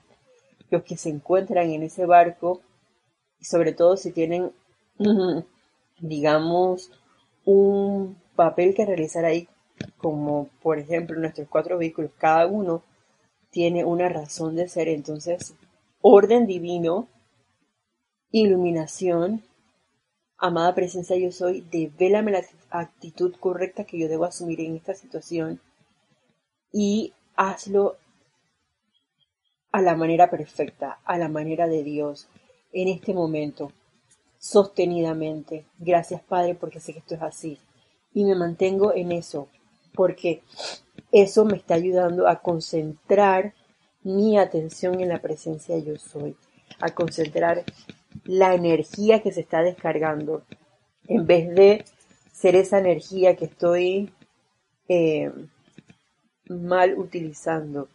[0.71, 2.61] los que se encuentran en ese barco,
[3.41, 4.53] sobre todo si tienen,
[5.99, 6.93] digamos,
[7.45, 9.48] un papel que realizar ahí,
[9.98, 12.83] como por ejemplo nuestros cuatro vehículos, cada uno
[13.50, 15.53] tiene una razón de ser, entonces,
[16.00, 17.07] orden divino,
[18.31, 19.42] iluminación,
[20.38, 25.61] amada presencia yo soy, devélame la actitud correcta que yo debo asumir en esta situación
[26.72, 27.98] y hazlo
[29.70, 32.26] a la manera perfecta, a la manera de Dios,
[32.72, 33.70] en este momento,
[34.38, 35.66] sostenidamente.
[35.79, 37.61] Gracias Padre porque sé que esto es así.
[38.12, 39.49] Y me mantengo en eso,
[39.94, 40.42] porque
[41.12, 43.55] eso me está ayudando a concentrar
[44.03, 46.37] mi atención en la presencia yo soy,
[46.81, 47.64] a concentrar
[48.25, 50.44] la energía que se está descargando,
[51.07, 51.85] en vez de
[52.33, 54.12] ser esa energía que estoy
[54.88, 55.31] eh,
[56.49, 57.88] mal utilizando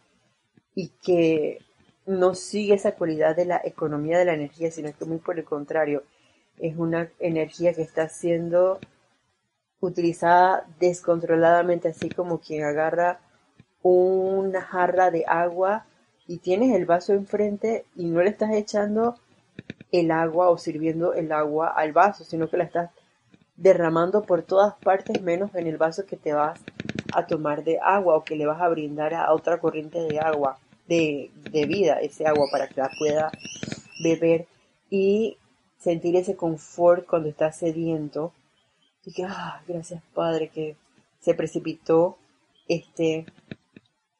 [0.74, 1.58] y que
[2.06, 5.44] no sigue esa cualidad de la economía de la energía, sino que muy por el
[5.44, 6.04] contrario,
[6.58, 8.78] es una energía que está siendo
[9.80, 13.20] utilizada descontroladamente, así como quien agarra
[13.82, 15.86] una jarra de agua
[16.26, 19.16] y tienes el vaso enfrente y no le estás echando
[19.92, 22.90] el agua o sirviendo el agua al vaso, sino que la estás
[23.56, 26.60] derramando por todas partes menos en el vaso que te vas
[27.14, 30.58] a tomar de agua o que le vas a brindar a otra corriente de agua,
[30.86, 31.30] de,
[31.66, 33.30] vida, ese agua para que la pueda
[34.02, 34.46] beber
[34.90, 35.38] y
[35.78, 38.32] sentir ese confort cuando estás sediento.
[39.14, 40.76] Que, ah, gracias Padre, que
[41.20, 42.18] se precipitó
[42.66, 43.24] este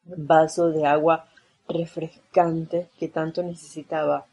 [0.05, 1.27] vaso de agua
[1.67, 4.25] refrescante que tanto necesitaba.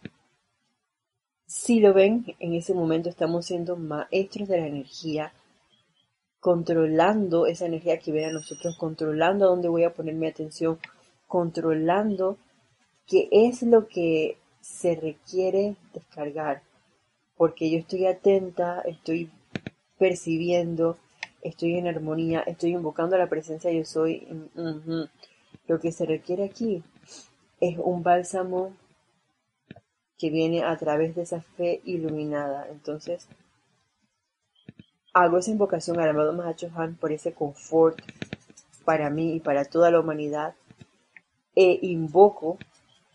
[1.46, 5.32] Si lo ven, en ese momento estamos siendo maestros de la energía,
[6.38, 10.78] controlando esa energía que viene a nosotros, controlando a dónde voy a poner mi atención,
[11.26, 12.38] controlando
[13.06, 16.62] qué es lo que se requiere descargar,
[17.36, 19.30] porque yo estoy atenta, estoy
[19.98, 20.98] percibiendo,
[21.42, 24.26] estoy en armonía, estoy invocando la presencia yo soy.
[25.66, 26.82] Lo que se requiere aquí
[27.60, 28.74] es un bálsamo
[30.18, 32.68] que viene a través de esa fe iluminada.
[32.70, 33.28] Entonces,
[35.12, 37.98] hago esa invocación al amado Mahacho Han por ese confort
[38.84, 40.54] para mí y para toda la humanidad.
[41.56, 42.58] E invoco,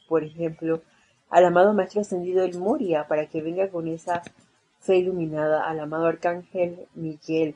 [0.07, 0.81] por ejemplo,
[1.29, 4.23] al amado Maestro Ascendido El Moria para que venga con esa
[4.79, 7.55] fe iluminada, al amado Arcángel Miguel,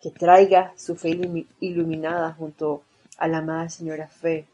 [0.00, 1.18] que traiga su fe
[1.60, 2.82] iluminada junto
[3.18, 4.46] a la amada Señora Fe,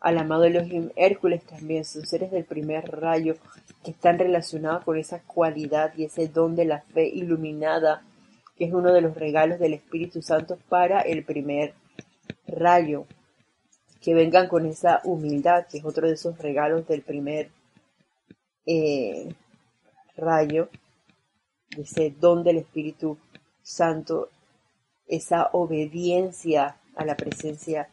[0.00, 3.36] al amado Elohim Hércules también, son seres del primer rayo
[3.84, 8.02] que están relacionados con esa cualidad y ese don de la fe iluminada,
[8.56, 11.74] que es uno de los regalos del Espíritu Santo para el primer
[12.46, 13.06] rayo.
[14.00, 17.50] Que vengan con esa humildad, que es otro de esos regalos del primer
[18.64, 19.34] eh,
[20.16, 20.68] rayo,
[21.76, 23.18] ese don del Espíritu
[23.62, 24.28] Santo,
[25.06, 27.88] esa obediencia a la presencia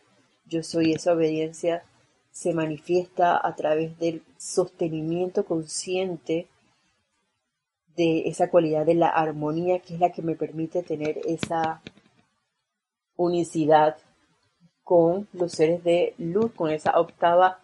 [0.45, 1.83] yo soy, esa obediencia
[2.31, 6.47] se manifiesta a través del sostenimiento consciente
[7.95, 11.81] de esa cualidad de la armonía que es la que me permite tener esa
[13.15, 13.97] unicidad
[14.83, 17.59] con los seres de luz, con esa octava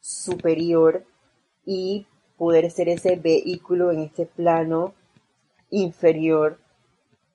[0.00, 1.04] superior
[1.64, 2.06] y
[2.40, 4.94] poder ser ese vehículo en este plano
[5.68, 6.58] inferior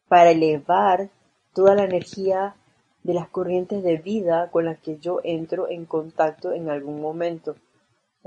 [0.08, 1.12] para elevar
[1.54, 2.56] toda la energía
[3.04, 7.56] de las corrientes de vida con las que yo entro en contacto en algún momento.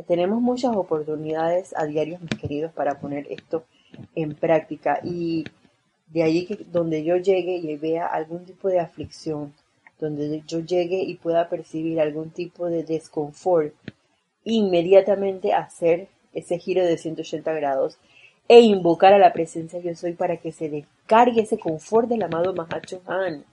[0.06, 3.64] Tenemos muchas oportunidades a diario, mis queridos, para poner esto
[4.14, 5.46] en práctica y
[6.06, 9.52] de allí que donde yo llegue y vea algún tipo de aflicción,
[9.98, 13.74] donde yo llegue y pueda percibir algún tipo de desconfort,
[14.44, 17.98] inmediatamente hacer ese giro de 180 grados
[18.48, 22.54] e invocar a la presencia yo soy para que se descargue ese confort del amado
[22.54, 23.44] Mahacho Han.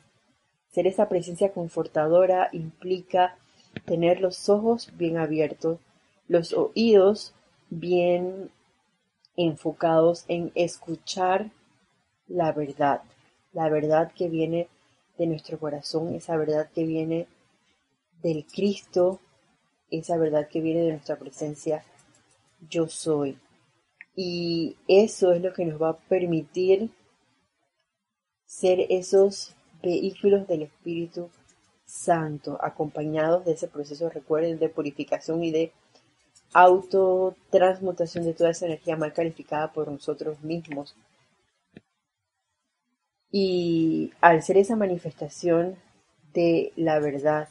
[0.72, 3.38] Ser esa presencia confortadora implica
[3.86, 5.80] tener los ojos bien abiertos,
[6.28, 7.34] los oídos
[7.70, 8.50] bien
[9.36, 11.52] enfocados en escuchar
[12.28, 13.02] la verdad,
[13.54, 14.68] la verdad que viene
[15.18, 17.28] de nuestro corazón, esa verdad que viene
[18.22, 19.20] del Cristo,
[19.92, 21.84] esa verdad que viene de nuestra presencia,
[22.70, 23.38] yo soy.
[24.16, 26.90] Y eso es lo que nos va a permitir
[28.46, 31.30] ser esos vehículos del Espíritu
[31.86, 35.72] Santo, acompañados de ese proceso, recuerden, de purificación y de
[36.54, 40.96] autotransmutación de toda esa energía mal calificada por nosotros mismos.
[43.32, 45.76] Y al ser esa manifestación
[46.34, 47.50] de la verdad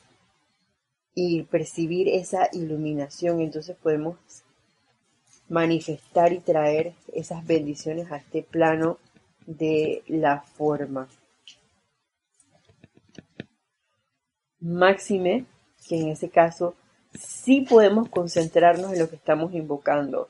[1.14, 4.16] y percibir esa iluminación, entonces podemos
[5.48, 8.98] manifestar y traer esas bendiciones a este plano
[9.46, 11.08] de la forma.
[14.60, 15.44] Máxime
[15.86, 16.74] que en ese caso
[17.12, 20.28] sí podemos concentrarnos en lo que estamos invocando.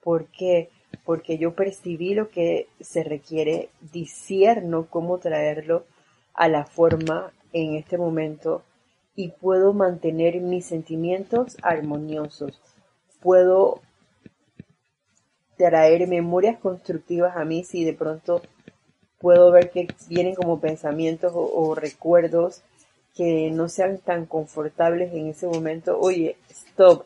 [0.00, 0.70] ¿Por qué?
[1.04, 5.84] Porque yo percibí lo que se requiere, disierno cómo traerlo
[6.34, 8.62] a la forma en este momento
[9.16, 12.60] y puedo mantener mis sentimientos armoniosos.
[13.20, 13.80] Puedo
[15.56, 18.42] traer memorias constructivas a mí si de pronto
[19.18, 22.62] puedo ver que vienen como pensamientos o, o recuerdos
[23.14, 25.98] que no sean tan confortables en ese momento.
[25.98, 27.04] Oye, stop,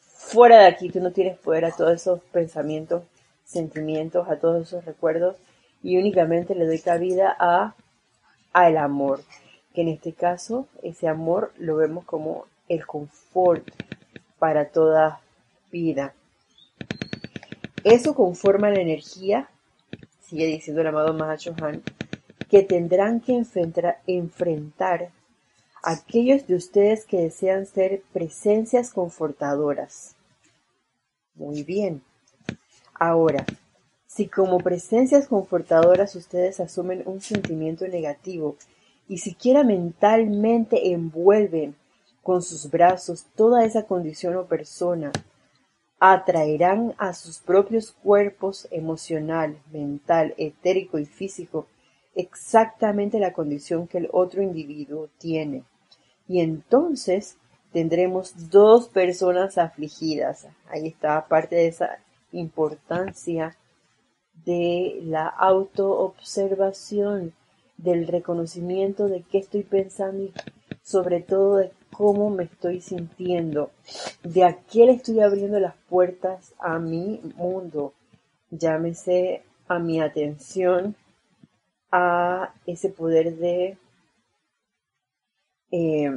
[0.00, 3.02] fuera de aquí, tú no tienes poder a todos esos pensamientos,
[3.44, 5.36] sentimientos, a todos esos recuerdos
[5.82, 7.74] y únicamente le doy cabida a
[8.52, 9.20] al amor,
[9.74, 13.68] que en este caso ese amor lo vemos como el confort
[14.38, 15.20] para toda
[15.70, 16.14] vida.
[17.86, 19.48] Eso conforma la energía,
[20.20, 21.84] sigue diciendo el amado Mahachohan,
[22.50, 25.10] que tendrán que enfrentar, enfrentar
[25.84, 30.16] aquellos de ustedes que desean ser presencias confortadoras.
[31.36, 32.02] Muy bien.
[32.92, 33.46] Ahora,
[34.08, 38.56] si como presencias confortadoras ustedes asumen un sentimiento negativo
[39.06, 41.76] y siquiera mentalmente envuelven
[42.24, 45.12] con sus brazos toda esa condición o persona,
[45.98, 51.66] atraerán a sus propios cuerpos emocional, mental, etérico y físico
[52.14, 55.64] exactamente la condición que el otro individuo tiene.
[56.26, 57.38] Y entonces
[57.72, 60.48] tendremos dos personas afligidas.
[60.68, 61.98] Ahí está parte de esa
[62.32, 63.56] importancia
[64.44, 67.32] de la autoobservación,
[67.76, 70.30] del reconocimiento de qué estoy pensando
[70.82, 73.70] sobre todo de cómo me estoy sintiendo.
[74.22, 77.94] De a qué le estoy abriendo las puertas a mi mundo.
[78.50, 80.94] Llámese a mi atención,
[81.90, 83.78] a ese poder de
[85.70, 86.16] em,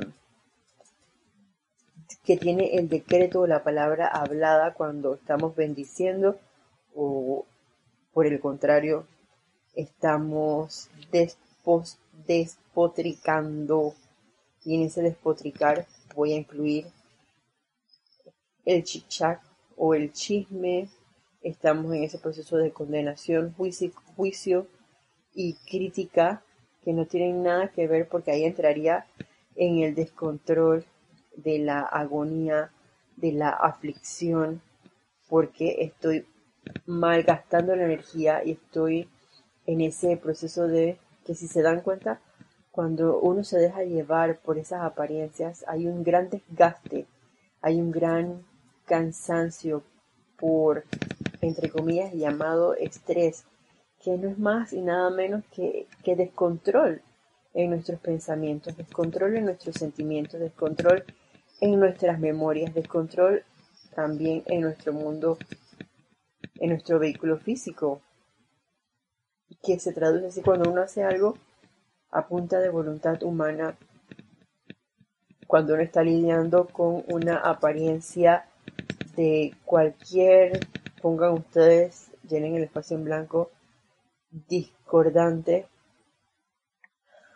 [2.23, 6.37] que tiene el decreto o la palabra hablada cuando estamos bendiciendo
[6.95, 7.45] o
[8.13, 9.05] por el contrario
[9.75, 10.89] estamos
[12.27, 13.93] despotricando
[14.69, 16.85] y en ese despotricar voy a incluir
[18.65, 19.41] el chichac
[19.75, 20.89] o el chisme.
[21.41, 24.67] Estamos en ese proceso de condenación, juicio,
[25.33, 26.43] y crítica
[26.83, 29.07] que no tienen nada que ver porque ahí entraría
[29.55, 30.85] en el descontrol
[31.35, 32.71] de la agonía,
[33.15, 34.61] de la aflicción,
[35.29, 36.27] porque estoy
[36.85, 39.09] malgastando la energía y estoy
[39.65, 42.21] en ese proceso de que si se dan cuenta
[42.71, 47.07] cuando uno se deja llevar por esas apariencias, hay un gran desgaste,
[47.61, 48.45] hay un gran
[48.85, 49.83] cansancio
[50.37, 50.85] por,
[51.41, 53.45] entre comillas, llamado estrés,
[54.01, 57.01] que no es más y nada menos que, que descontrol
[57.53, 61.03] en nuestros pensamientos, descontrol en nuestros sentimientos, descontrol
[61.59, 63.43] en nuestras memorias, descontrol
[63.95, 65.37] también en nuestro mundo,
[66.55, 68.01] en nuestro vehículo físico,
[69.63, 71.37] que se traduce así cuando uno hace algo
[72.11, 73.77] a punta de voluntad humana
[75.47, 78.45] cuando uno está lidiando con una apariencia
[79.15, 80.59] de cualquier,
[81.01, 83.49] pongan ustedes, llenen el espacio en blanco,
[84.47, 85.67] discordante,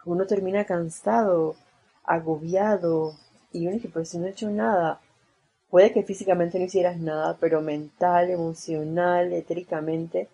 [0.05, 1.55] uno termina cansado,
[2.03, 3.13] agobiado,
[3.51, 4.99] y uno dice, pues si no he hecho nada,
[5.69, 10.29] puede que físicamente no hicieras nada, pero mental, emocional, etéricamente,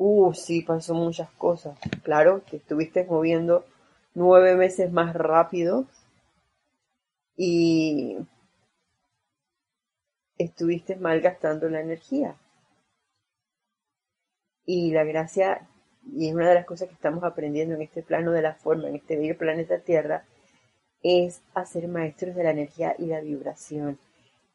[0.00, 1.76] Uh, sí, pasó muchas cosas.
[2.04, 3.64] Claro, que estuviste moviendo
[4.14, 5.86] nueve veces más rápido
[7.36, 8.16] y
[10.38, 12.36] estuviste malgastando la energía.
[14.64, 15.66] Y la gracia,
[16.06, 18.88] y es una de las cosas que estamos aprendiendo en este plano de la forma,
[18.88, 20.24] en este bello planeta Tierra,
[21.02, 23.98] es a ser maestros de la energía y la vibración.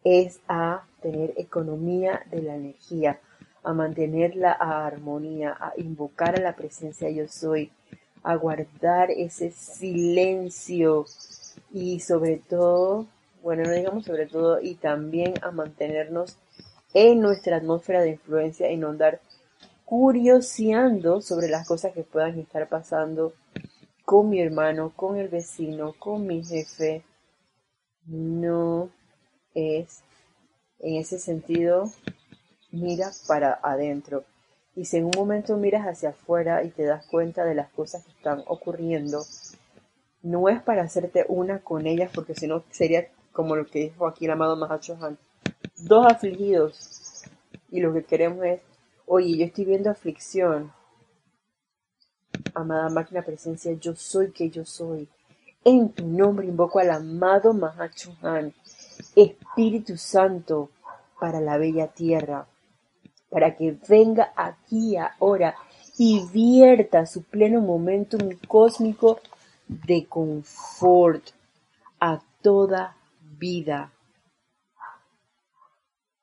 [0.06, 3.20] Es a tener economía de la energía
[3.64, 7.72] a mantener la armonía, a invocar a la presencia yo soy,
[8.24, 11.06] a guardar ese silencio
[11.72, 13.08] y sobre todo,
[13.42, 16.38] bueno, no digamos sobre todo, y también a mantenernos
[16.94, 19.20] en nuestra atmósfera de influencia y no andar
[19.86, 23.34] curioseando sobre las cosas que puedan estar pasando
[24.06, 27.04] con mi hermano, con el vecino, con mi jefe.
[28.06, 28.90] No
[29.54, 30.02] es
[30.80, 31.92] en ese sentido
[32.74, 34.26] mira para adentro.
[34.76, 38.04] Y si en un momento miras hacia afuera y te das cuenta de las cosas
[38.04, 39.24] que están ocurriendo,
[40.24, 44.08] no es para hacerte una con ellas, porque si no sería como lo que dijo
[44.08, 45.18] aquí el amado Mahacho Han.
[45.78, 47.24] Dos afligidos.
[47.70, 48.62] Y lo que queremos es,
[49.06, 50.72] oye, yo estoy viendo aflicción.
[52.56, 55.08] Amada máquina presencia, yo soy que yo soy.
[55.64, 58.54] En tu nombre invoco al amado Mahacho Han,
[59.16, 60.70] Espíritu Santo,
[61.20, 62.48] para la bella tierra
[63.34, 65.56] para que venga aquí ahora
[65.98, 69.20] y vierta su pleno momentum cósmico
[69.68, 71.30] de confort
[72.00, 72.96] a toda
[73.40, 73.92] vida.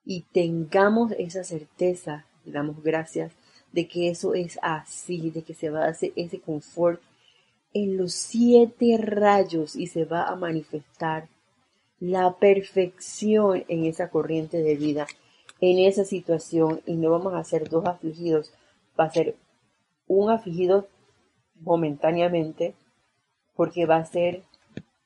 [0.04, 3.32] Y tengamos esa certeza, le damos gracias,
[3.72, 7.02] de que eso es así, de que se va a hacer ese confort
[7.72, 11.28] en los siete rayos y se va a manifestar
[11.98, 15.08] la perfección en esa corriente de vida
[15.60, 18.52] en esa situación y no vamos a ser dos afligidos,
[18.98, 19.36] va a ser
[20.06, 20.88] un afligido
[21.54, 22.74] momentáneamente
[23.54, 24.42] porque va a ser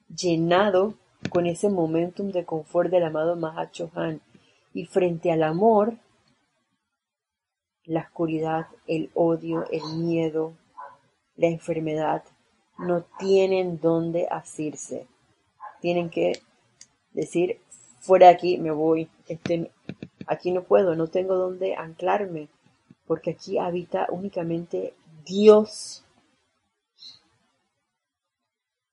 [0.09, 0.95] llenado
[1.31, 4.21] con ese momentum de confort del amado Mahachohan
[4.73, 5.95] y frente al amor
[7.85, 10.55] la oscuridad, el odio, el miedo,
[11.37, 12.23] la enfermedad
[12.79, 15.07] no tienen dónde asirse.
[15.81, 16.41] tienen que
[17.13, 17.61] decir,
[18.01, 19.71] fuera de aquí, me voy, este,
[20.27, 22.49] aquí no puedo, no tengo dónde anclarme,
[23.07, 24.95] porque aquí habita únicamente
[25.25, 26.05] Dios.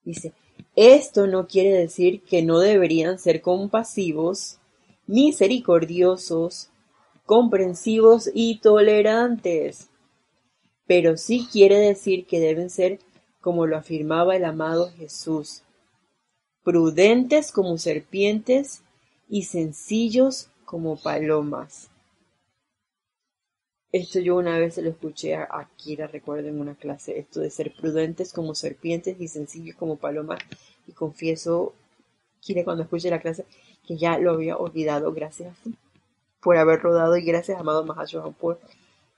[0.04, 0.34] Dice,
[0.76, 4.58] esto no quiere decir que no deberían ser compasivos,
[5.06, 6.70] misericordiosos,
[7.26, 9.90] comprensivos y tolerantes,
[10.88, 13.00] pero sí quiere decir que deben ser
[13.42, 15.64] como lo afirmaba el amado Jesús,
[16.64, 18.84] prudentes como serpientes
[19.30, 21.90] y sencillos como palomas.
[23.92, 27.50] Esto yo una vez se lo escuché a Kira, recuerdo en una clase, esto de
[27.50, 30.40] ser prudentes como serpientes y sencillos como palomas.
[30.88, 31.74] Y confieso,
[32.40, 33.46] Kira, cuando escuché la clase,
[33.86, 35.12] que ya lo había olvidado.
[35.12, 35.58] Gracias
[36.42, 38.58] por haber rodado y gracias, amado Mahashohan, por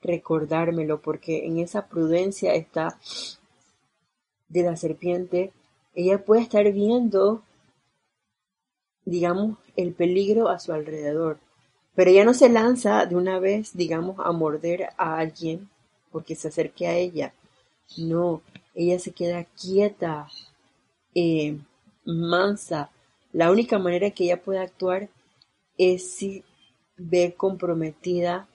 [0.01, 2.97] recordármelo, porque en esa prudencia está
[4.49, 5.51] de la serpiente.
[5.93, 7.43] Ella puede estar viendo,
[9.05, 11.39] digamos, el peligro a su alrededor
[11.95, 15.69] pero ella no se lanza de una vez, digamos, a morder a alguien
[16.11, 17.33] porque se acerque a ella.
[17.97, 18.41] No,
[18.73, 20.27] ella se queda quieta,
[21.13, 21.59] eh,
[22.05, 22.89] mansa.
[23.31, 25.09] La única manera que ella puede actuar
[25.77, 26.43] es si
[26.97, 28.47] ve comprometida,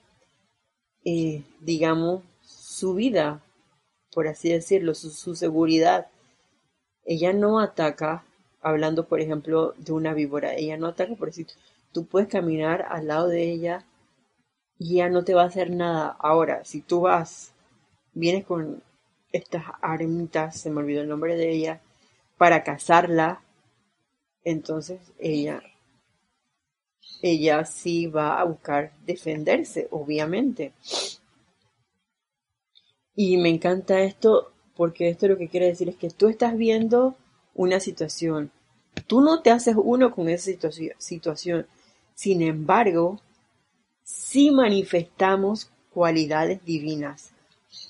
[1.05, 3.41] eh, digamos, su vida,
[4.11, 6.07] por así decirlo, su, su seguridad.
[7.05, 8.25] Ella no ataca,
[8.61, 11.47] hablando por ejemplo de una víbora, ella no ataca por decir,
[11.91, 13.85] tú puedes caminar al lado de ella
[14.77, 16.15] y ya no te va a hacer nada.
[16.19, 17.53] Ahora, si tú vas,
[18.13, 18.81] vienes con
[19.31, 21.81] estas armitas, se me olvidó el nombre de ella,
[22.37, 23.41] para cazarla,
[24.43, 25.61] entonces ella,
[27.21, 30.71] ella sí va a buscar defenderse, obviamente.
[33.13, 37.17] Y me encanta esto porque esto lo que quiere decir es que tú estás viendo
[37.59, 38.51] una situación.
[39.07, 40.51] Tú no te haces uno con esa
[40.97, 41.65] situación
[42.19, 43.21] sin embargo,
[44.03, 47.31] sí manifestamos cualidades divinas,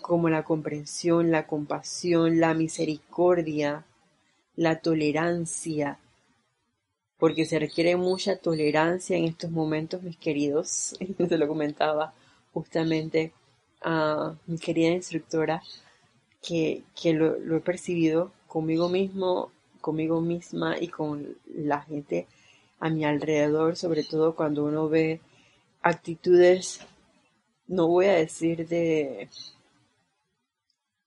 [0.03, 3.86] como la comprensión, la compasión, la misericordia,
[4.55, 5.97] la tolerancia,
[7.17, 10.95] porque se requiere mucha tolerancia en estos momentos, mis queridos.
[11.28, 12.13] Se lo comentaba
[12.53, 13.34] justamente
[13.82, 15.63] a mi querida instructora,
[16.39, 19.51] que, lo, lo, he percibido conmigo mismo,
[19.82, 22.27] conmigo misma y con la gente
[22.80, 25.21] a mi alrededor, sobre todo cuando uno ve
[25.82, 26.80] actitudes,
[27.67, 29.30] no voy a decir de,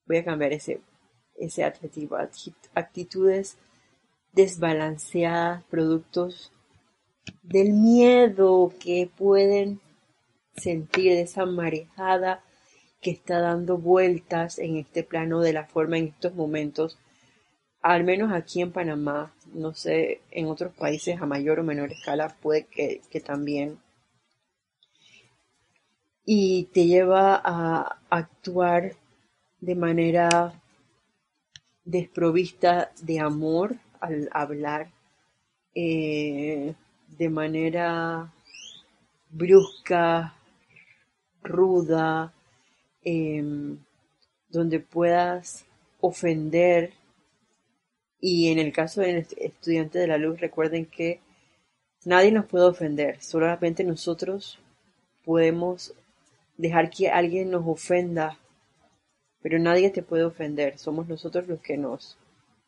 [0.06, 0.80] voy a cambiar ese,
[1.36, 2.16] ese adjetivo,
[2.74, 3.56] actitudes
[4.32, 6.52] desbalanceadas, productos
[7.42, 9.80] del miedo que pueden
[10.56, 12.42] sentir, esa marejada
[13.00, 16.98] que está dando vueltas en este plano de la forma en estos momentos
[17.82, 22.28] al menos aquí en Panamá, no sé, en otros países a mayor o menor escala
[22.40, 23.78] puede que, también.
[26.24, 28.94] Y te lleva a actuar
[29.60, 30.54] de manera
[31.84, 34.88] desprovista de amor al hablar,
[35.74, 36.74] eh,
[37.08, 38.32] de manera
[39.30, 40.34] brusca,
[41.42, 42.32] ruda,
[43.02, 43.78] em,
[44.48, 45.64] donde puedas
[46.00, 46.92] ofender
[48.24, 51.18] y en el caso del estudiante de la luz, recuerden que
[52.04, 54.60] nadie nos puede ofender, solamente nosotros
[55.24, 55.92] podemos
[56.56, 58.38] dejar que alguien nos ofenda,
[59.42, 62.16] pero nadie te puede ofender, somos nosotros los que nos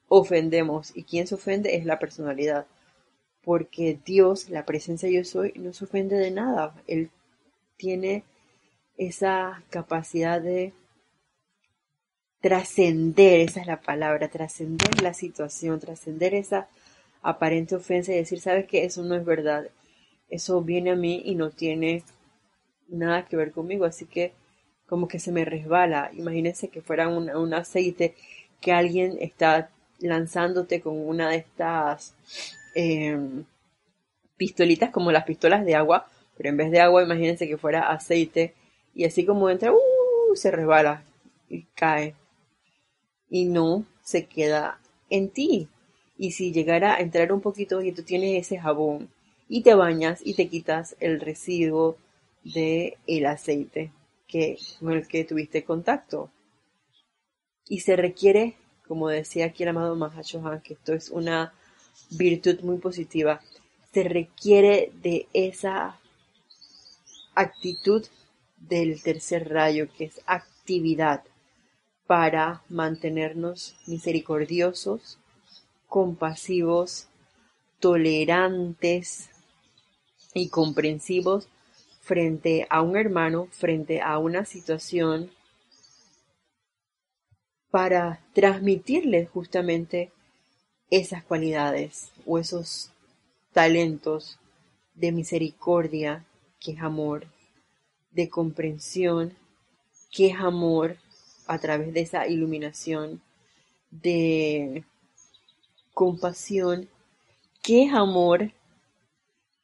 [0.09, 2.67] ofendemos y quien se ofende es la personalidad,
[3.45, 7.11] porque Dios, la presencia yo soy, no se ofende de nada, Él
[7.77, 8.25] tiene
[8.97, 10.73] esa capacidad de
[12.45, 16.69] trascender, esa es la palabra, trascender la situación, trascender esa
[17.23, 19.71] aparente ofensa y decir, sabes que eso no es verdad,
[20.29, 22.03] eso viene a mí y no tiene
[22.87, 24.35] nada que ver conmigo, así que
[24.87, 28.15] como que se me resbala, imagínense que fuera un, aceite
[28.61, 29.71] que alguien está
[30.01, 32.15] lanzándote con una de estas
[32.75, 33.45] em,
[34.37, 38.53] pistolitas como las pistolas de agua, pero en vez de agua imagínense que fuera aceite
[38.95, 41.05] y así como entra, uh, se resbala
[41.49, 42.15] y cae
[43.35, 44.79] y no se queda
[45.11, 45.67] en ti.
[46.17, 49.09] Y si llegara a entrar un poquito y tú tienes ese jabón
[49.49, 51.97] y te bañas y te quitas el residuo
[52.45, 53.91] de el aceite
[54.29, 56.31] que, con el que tuviste contacto.
[57.69, 58.55] Y se requiere,
[58.87, 61.53] como decía aquí el amado Mahashohan, que esto es una
[62.11, 63.41] virtud muy positiva,
[63.93, 65.99] se requiere de esa
[67.35, 68.07] actitud
[68.59, 71.25] del tercer rayo, que es actividad
[72.07, 75.19] para mantenernos misericordiosos,
[75.89, 77.07] compasivos,
[77.81, 79.31] tolerantes
[80.35, 81.49] y comprensivos
[82.01, 85.31] frente a un hermano, frente a una situación,
[87.71, 90.13] para transmitirle justamente
[90.91, 92.91] esas cualidades o esos
[93.53, 94.39] talentos
[94.95, 96.25] de misericordia,
[96.61, 97.27] que es amor,
[98.13, 99.35] de comprensión,
[100.11, 100.97] que es amor
[101.47, 103.23] a través de esa iluminación,
[103.91, 104.85] de
[105.93, 106.89] compasión,
[107.63, 108.53] que es amor,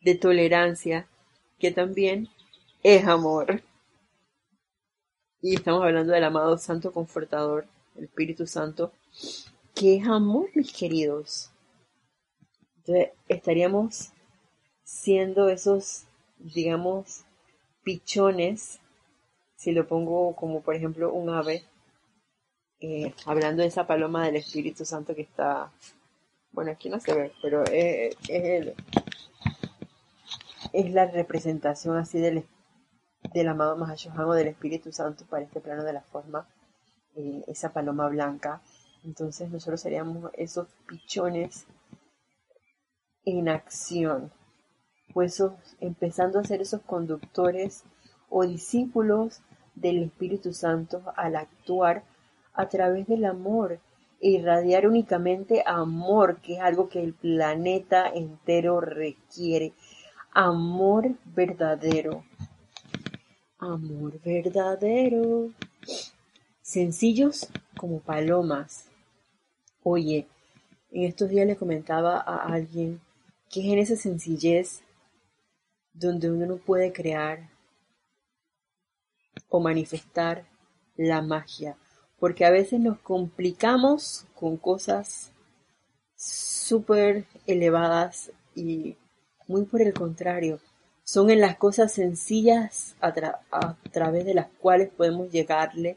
[0.02, 1.06] de tolerancia,
[1.58, 2.28] que también
[2.82, 3.62] es amor.
[5.42, 7.66] Y estamos hablando del amado Santo Confortador,
[7.96, 8.92] el Espíritu Santo,
[9.74, 11.50] que es amor, mis queridos.
[12.76, 14.12] Entonces, estaríamos
[14.84, 16.04] siendo esos,
[16.38, 17.24] digamos,
[17.82, 18.80] pichones,
[19.56, 21.64] si lo pongo como por ejemplo un ave,
[22.80, 25.70] eh, hablando de esa paloma del Espíritu Santo que está,
[26.52, 28.74] bueno, aquí no se ve, pero es, es,
[30.72, 32.44] es la representación así del,
[33.34, 36.48] del amado Mahashohan o del Espíritu Santo para este plano de la forma,
[37.16, 38.62] eh, esa paloma blanca.
[39.04, 41.66] Entonces nosotros seríamos esos pichones
[43.24, 44.32] en acción,
[45.12, 45.42] pues
[45.80, 47.84] empezando a ser esos conductores
[48.28, 49.40] o discípulos
[49.74, 52.04] del Espíritu Santo al actuar
[52.52, 53.80] a través del amor
[54.20, 59.72] e irradiar únicamente amor, que es algo que el planeta entero requiere.
[60.32, 62.24] Amor verdadero.
[63.58, 65.50] Amor verdadero.
[66.62, 68.86] Sencillos como palomas.
[69.82, 70.26] Oye,
[70.90, 73.00] en estos días le comentaba a alguien
[73.48, 74.82] que es en esa sencillez
[75.92, 77.50] donde uno no puede crear
[79.48, 80.46] o manifestar
[80.96, 81.76] la magia,
[82.20, 85.32] porque a veces nos complicamos con cosas
[86.14, 88.96] súper elevadas y
[89.48, 90.60] muy por el contrario,
[91.02, 93.08] son en las cosas sencillas a,
[93.50, 95.96] a, través de las cuales podemos llegarle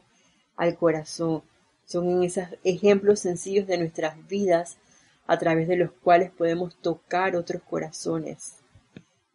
[0.56, 1.42] al corazón,
[1.84, 4.78] son en esos ejemplos sencillos de nuestras vidas
[5.26, 8.56] a través de los cuales podemos tocar otros corazones.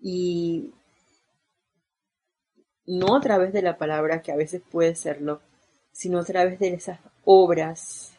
[0.01, 0.73] Y
[2.85, 5.41] no a través de la palabra, que a veces puede serlo,
[5.99, 8.13] sino a través de esas obras,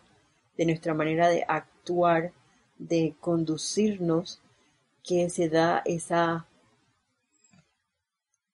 [0.58, 2.30] de nuestra manera de actuar,
[2.76, 4.42] de conducirnos,
[5.02, 6.46] que se da esa,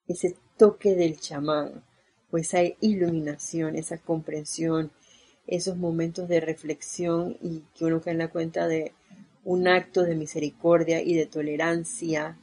[0.07, 1.83] ese toque del chamán,
[2.31, 4.93] o esa iluminación, esa comprensión,
[5.49, 8.93] esos momentos de reflexión y que uno cae en la cuenta de
[9.43, 12.39] un acto de misericordia y de tolerancia.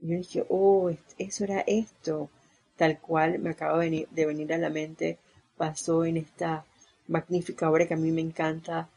[0.00, 2.30] Y yo dije, oh, eso era esto,
[2.74, 5.20] tal cual me acaba de venir, a la mente,
[5.56, 6.64] pasó en esta
[7.08, 8.88] magnífica obra que a mí me encanta,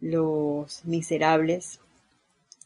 [0.00, 1.80] Los Miserables,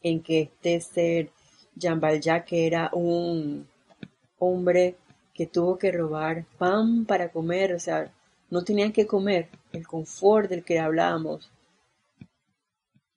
[0.03, 1.29] en que este ser
[1.75, 3.67] Jean Valjean, que era un
[4.39, 4.95] hombre
[5.33, 8.11] que tuvo que robar pan para comer, o sea,
[8.49, 11.51] no tenían que comer, el confort del que hablábamos.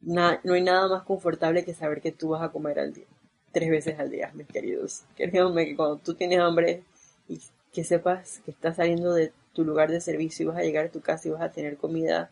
[0.00, 3.06] no hay nada más confortable que saber que tú vas a comer al día
[3.52, 5.02] tres veces al día, mis queridos.
[5.16, 6.82] Créanme que cuando tú tienes hambre
[7.28, 7.40] y
[7.72, 10.90] que sepas que estás saliendo de tu lugar de servicio y vas a llegar a
[10.90, 12.30] tu casa y vas a tener comida.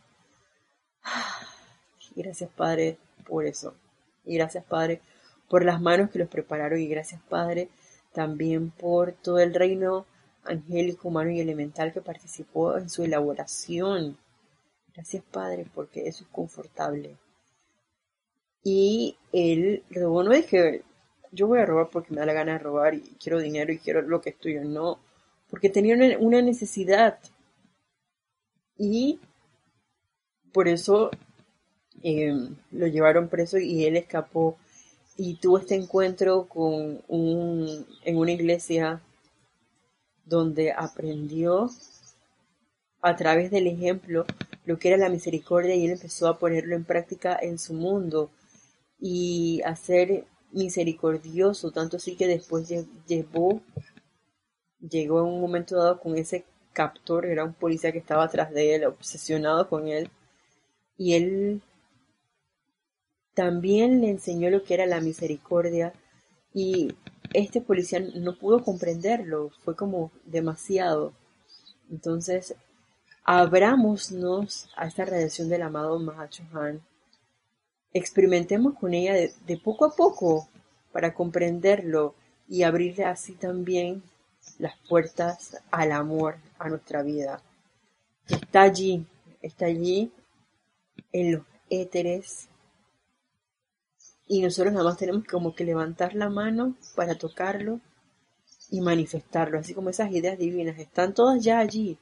[2.17, 3.75] Gracias Padre por eso.
[4.25, 5.01] Y gracias Padre
[5.49, 6.81] por las manos que los prepararon.
[6.81, 7.69] Y gracias Padre
[8.13, 10.07] también por todo el reino
[10.45, 14.19] angélico, humano y elemental que participó en su elaboración.
[14.95, 17.17] Gracias Padre porque eso es confortable.
[18.65, 20.83] Y el robó no es que
[21.31, 23.79] yo voy a robar porque me da la gana de robar y quiero dinero y
[23.79, 24.99] quiero lo que es tuyo, no,
[25.51, 27.19] porque tenía una necesidad.
[28.77, 29.21] Y
[30.53, 31.11] por eso
[32.03, 34.57] em, lo llevaron preso y él escapó
[35.17, 39.03] y tuvo este encuentro con un, en una iglesia
[40.25, 41.71] donde aprendió
[43.03, 44.25] a través del ejemplo
[44.65, 48.31] lo que era la misericordia y él empezó a ponerlo en práctica en su mundo
[49.01, 52.69] y hacer misericordioso, tanto así que después
[53.07, 53.63] llevó,
[54.81, 58.75] llegó en un momento dado con ese captor, era un policía que estaba atrás de
[58.75, 60.11] él, obsesionado con él,
[60.97, 61.63] y él
[63.35, 65.93] también le enseñó lo que era la misericordia,
[66.53, 66.95] y
[67.33, 71.13] este policía no pudo comprenderlo, fue como demasiado.
[71.91, 72.55] Entonces,
[73.25, 76.83] abrámonos a esta radiación del amado Mahachohan
[77.93, 80.49] experimentemos con ella de, poco a poco
[80.93, 82.15] para comprenderlo
[82.49, 84.03] y abrirle así también
[84.59, 87.43] las puertas al amor a nuestra vida.
[88.29, 89.07] Está allí,
[89.43, 90.13] está allí
[91.13, 92.49] en los éteres,
[94.29, 97.81] y nosotros nada más tenemos como que levantar la mano para tocarlo
[98.71, 101.99] y manifestarlo, así como esas ideas divinas están todas ya allí,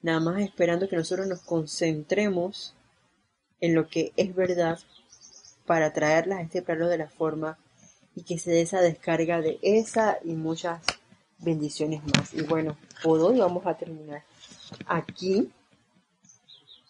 [0.00, 2.74] nada más esperando que nosotros nos concentremos
[3.60, 4.78] en lo que es verdad
[5.66, 7.58] para traerlas a este plano de la forma
[8.14, 10.80] y que se dé esa descarga de esa y muchas
[11.38, 12.34] bendiciones más.
[12.34, 14.22] Y bueno, por hoy vamos a terminar
[14.86, 15.50] aquí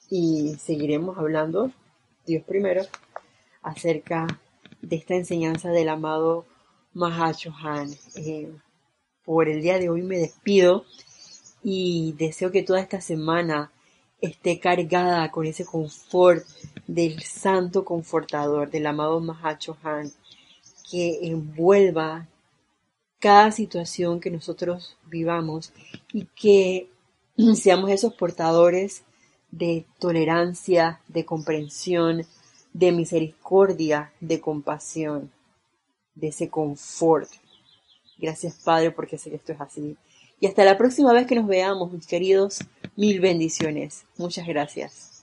[0.08, 1.70] y seguiremos hablando,
[2.26, 2.82] Dios primero,
[3.62, 4.26] acerca
[4.80, 6.46] de esta enseñanza del amado
[6.94, 7.90] Mahachohan.
[8.16, 8.52] Eh,
[9.24, 10.84] por el día de hoy me despido
[11.62, 13.72] y deseo que toda esta semana
[14.20, 16.46] esté cargada con ese confort
[16.86, 20.12] del santo confortador, del amado Mahachohan,
[20.90, 22.28] que envuelva
[23.26, 25.72] cada situación que nosotros vivamos
[26.12, 26.88] y que
[27.56, 29.02] seamos esos portadores
[29.50, 32.24] de tolerancia, de comprensión,
[32.72, 35.32] de misericordia, de compasión,
[36.14, 37.28] de ese confort.
[38.16, 39.96] Gracias Padre porque sé que esto es así.
[40.38, 42.60] Y hasta la próxima vez que nos veamos, mis queridos,
[42.94, 44.04] mil bendiciones.
[44.18, 45.15] Muchas gracias.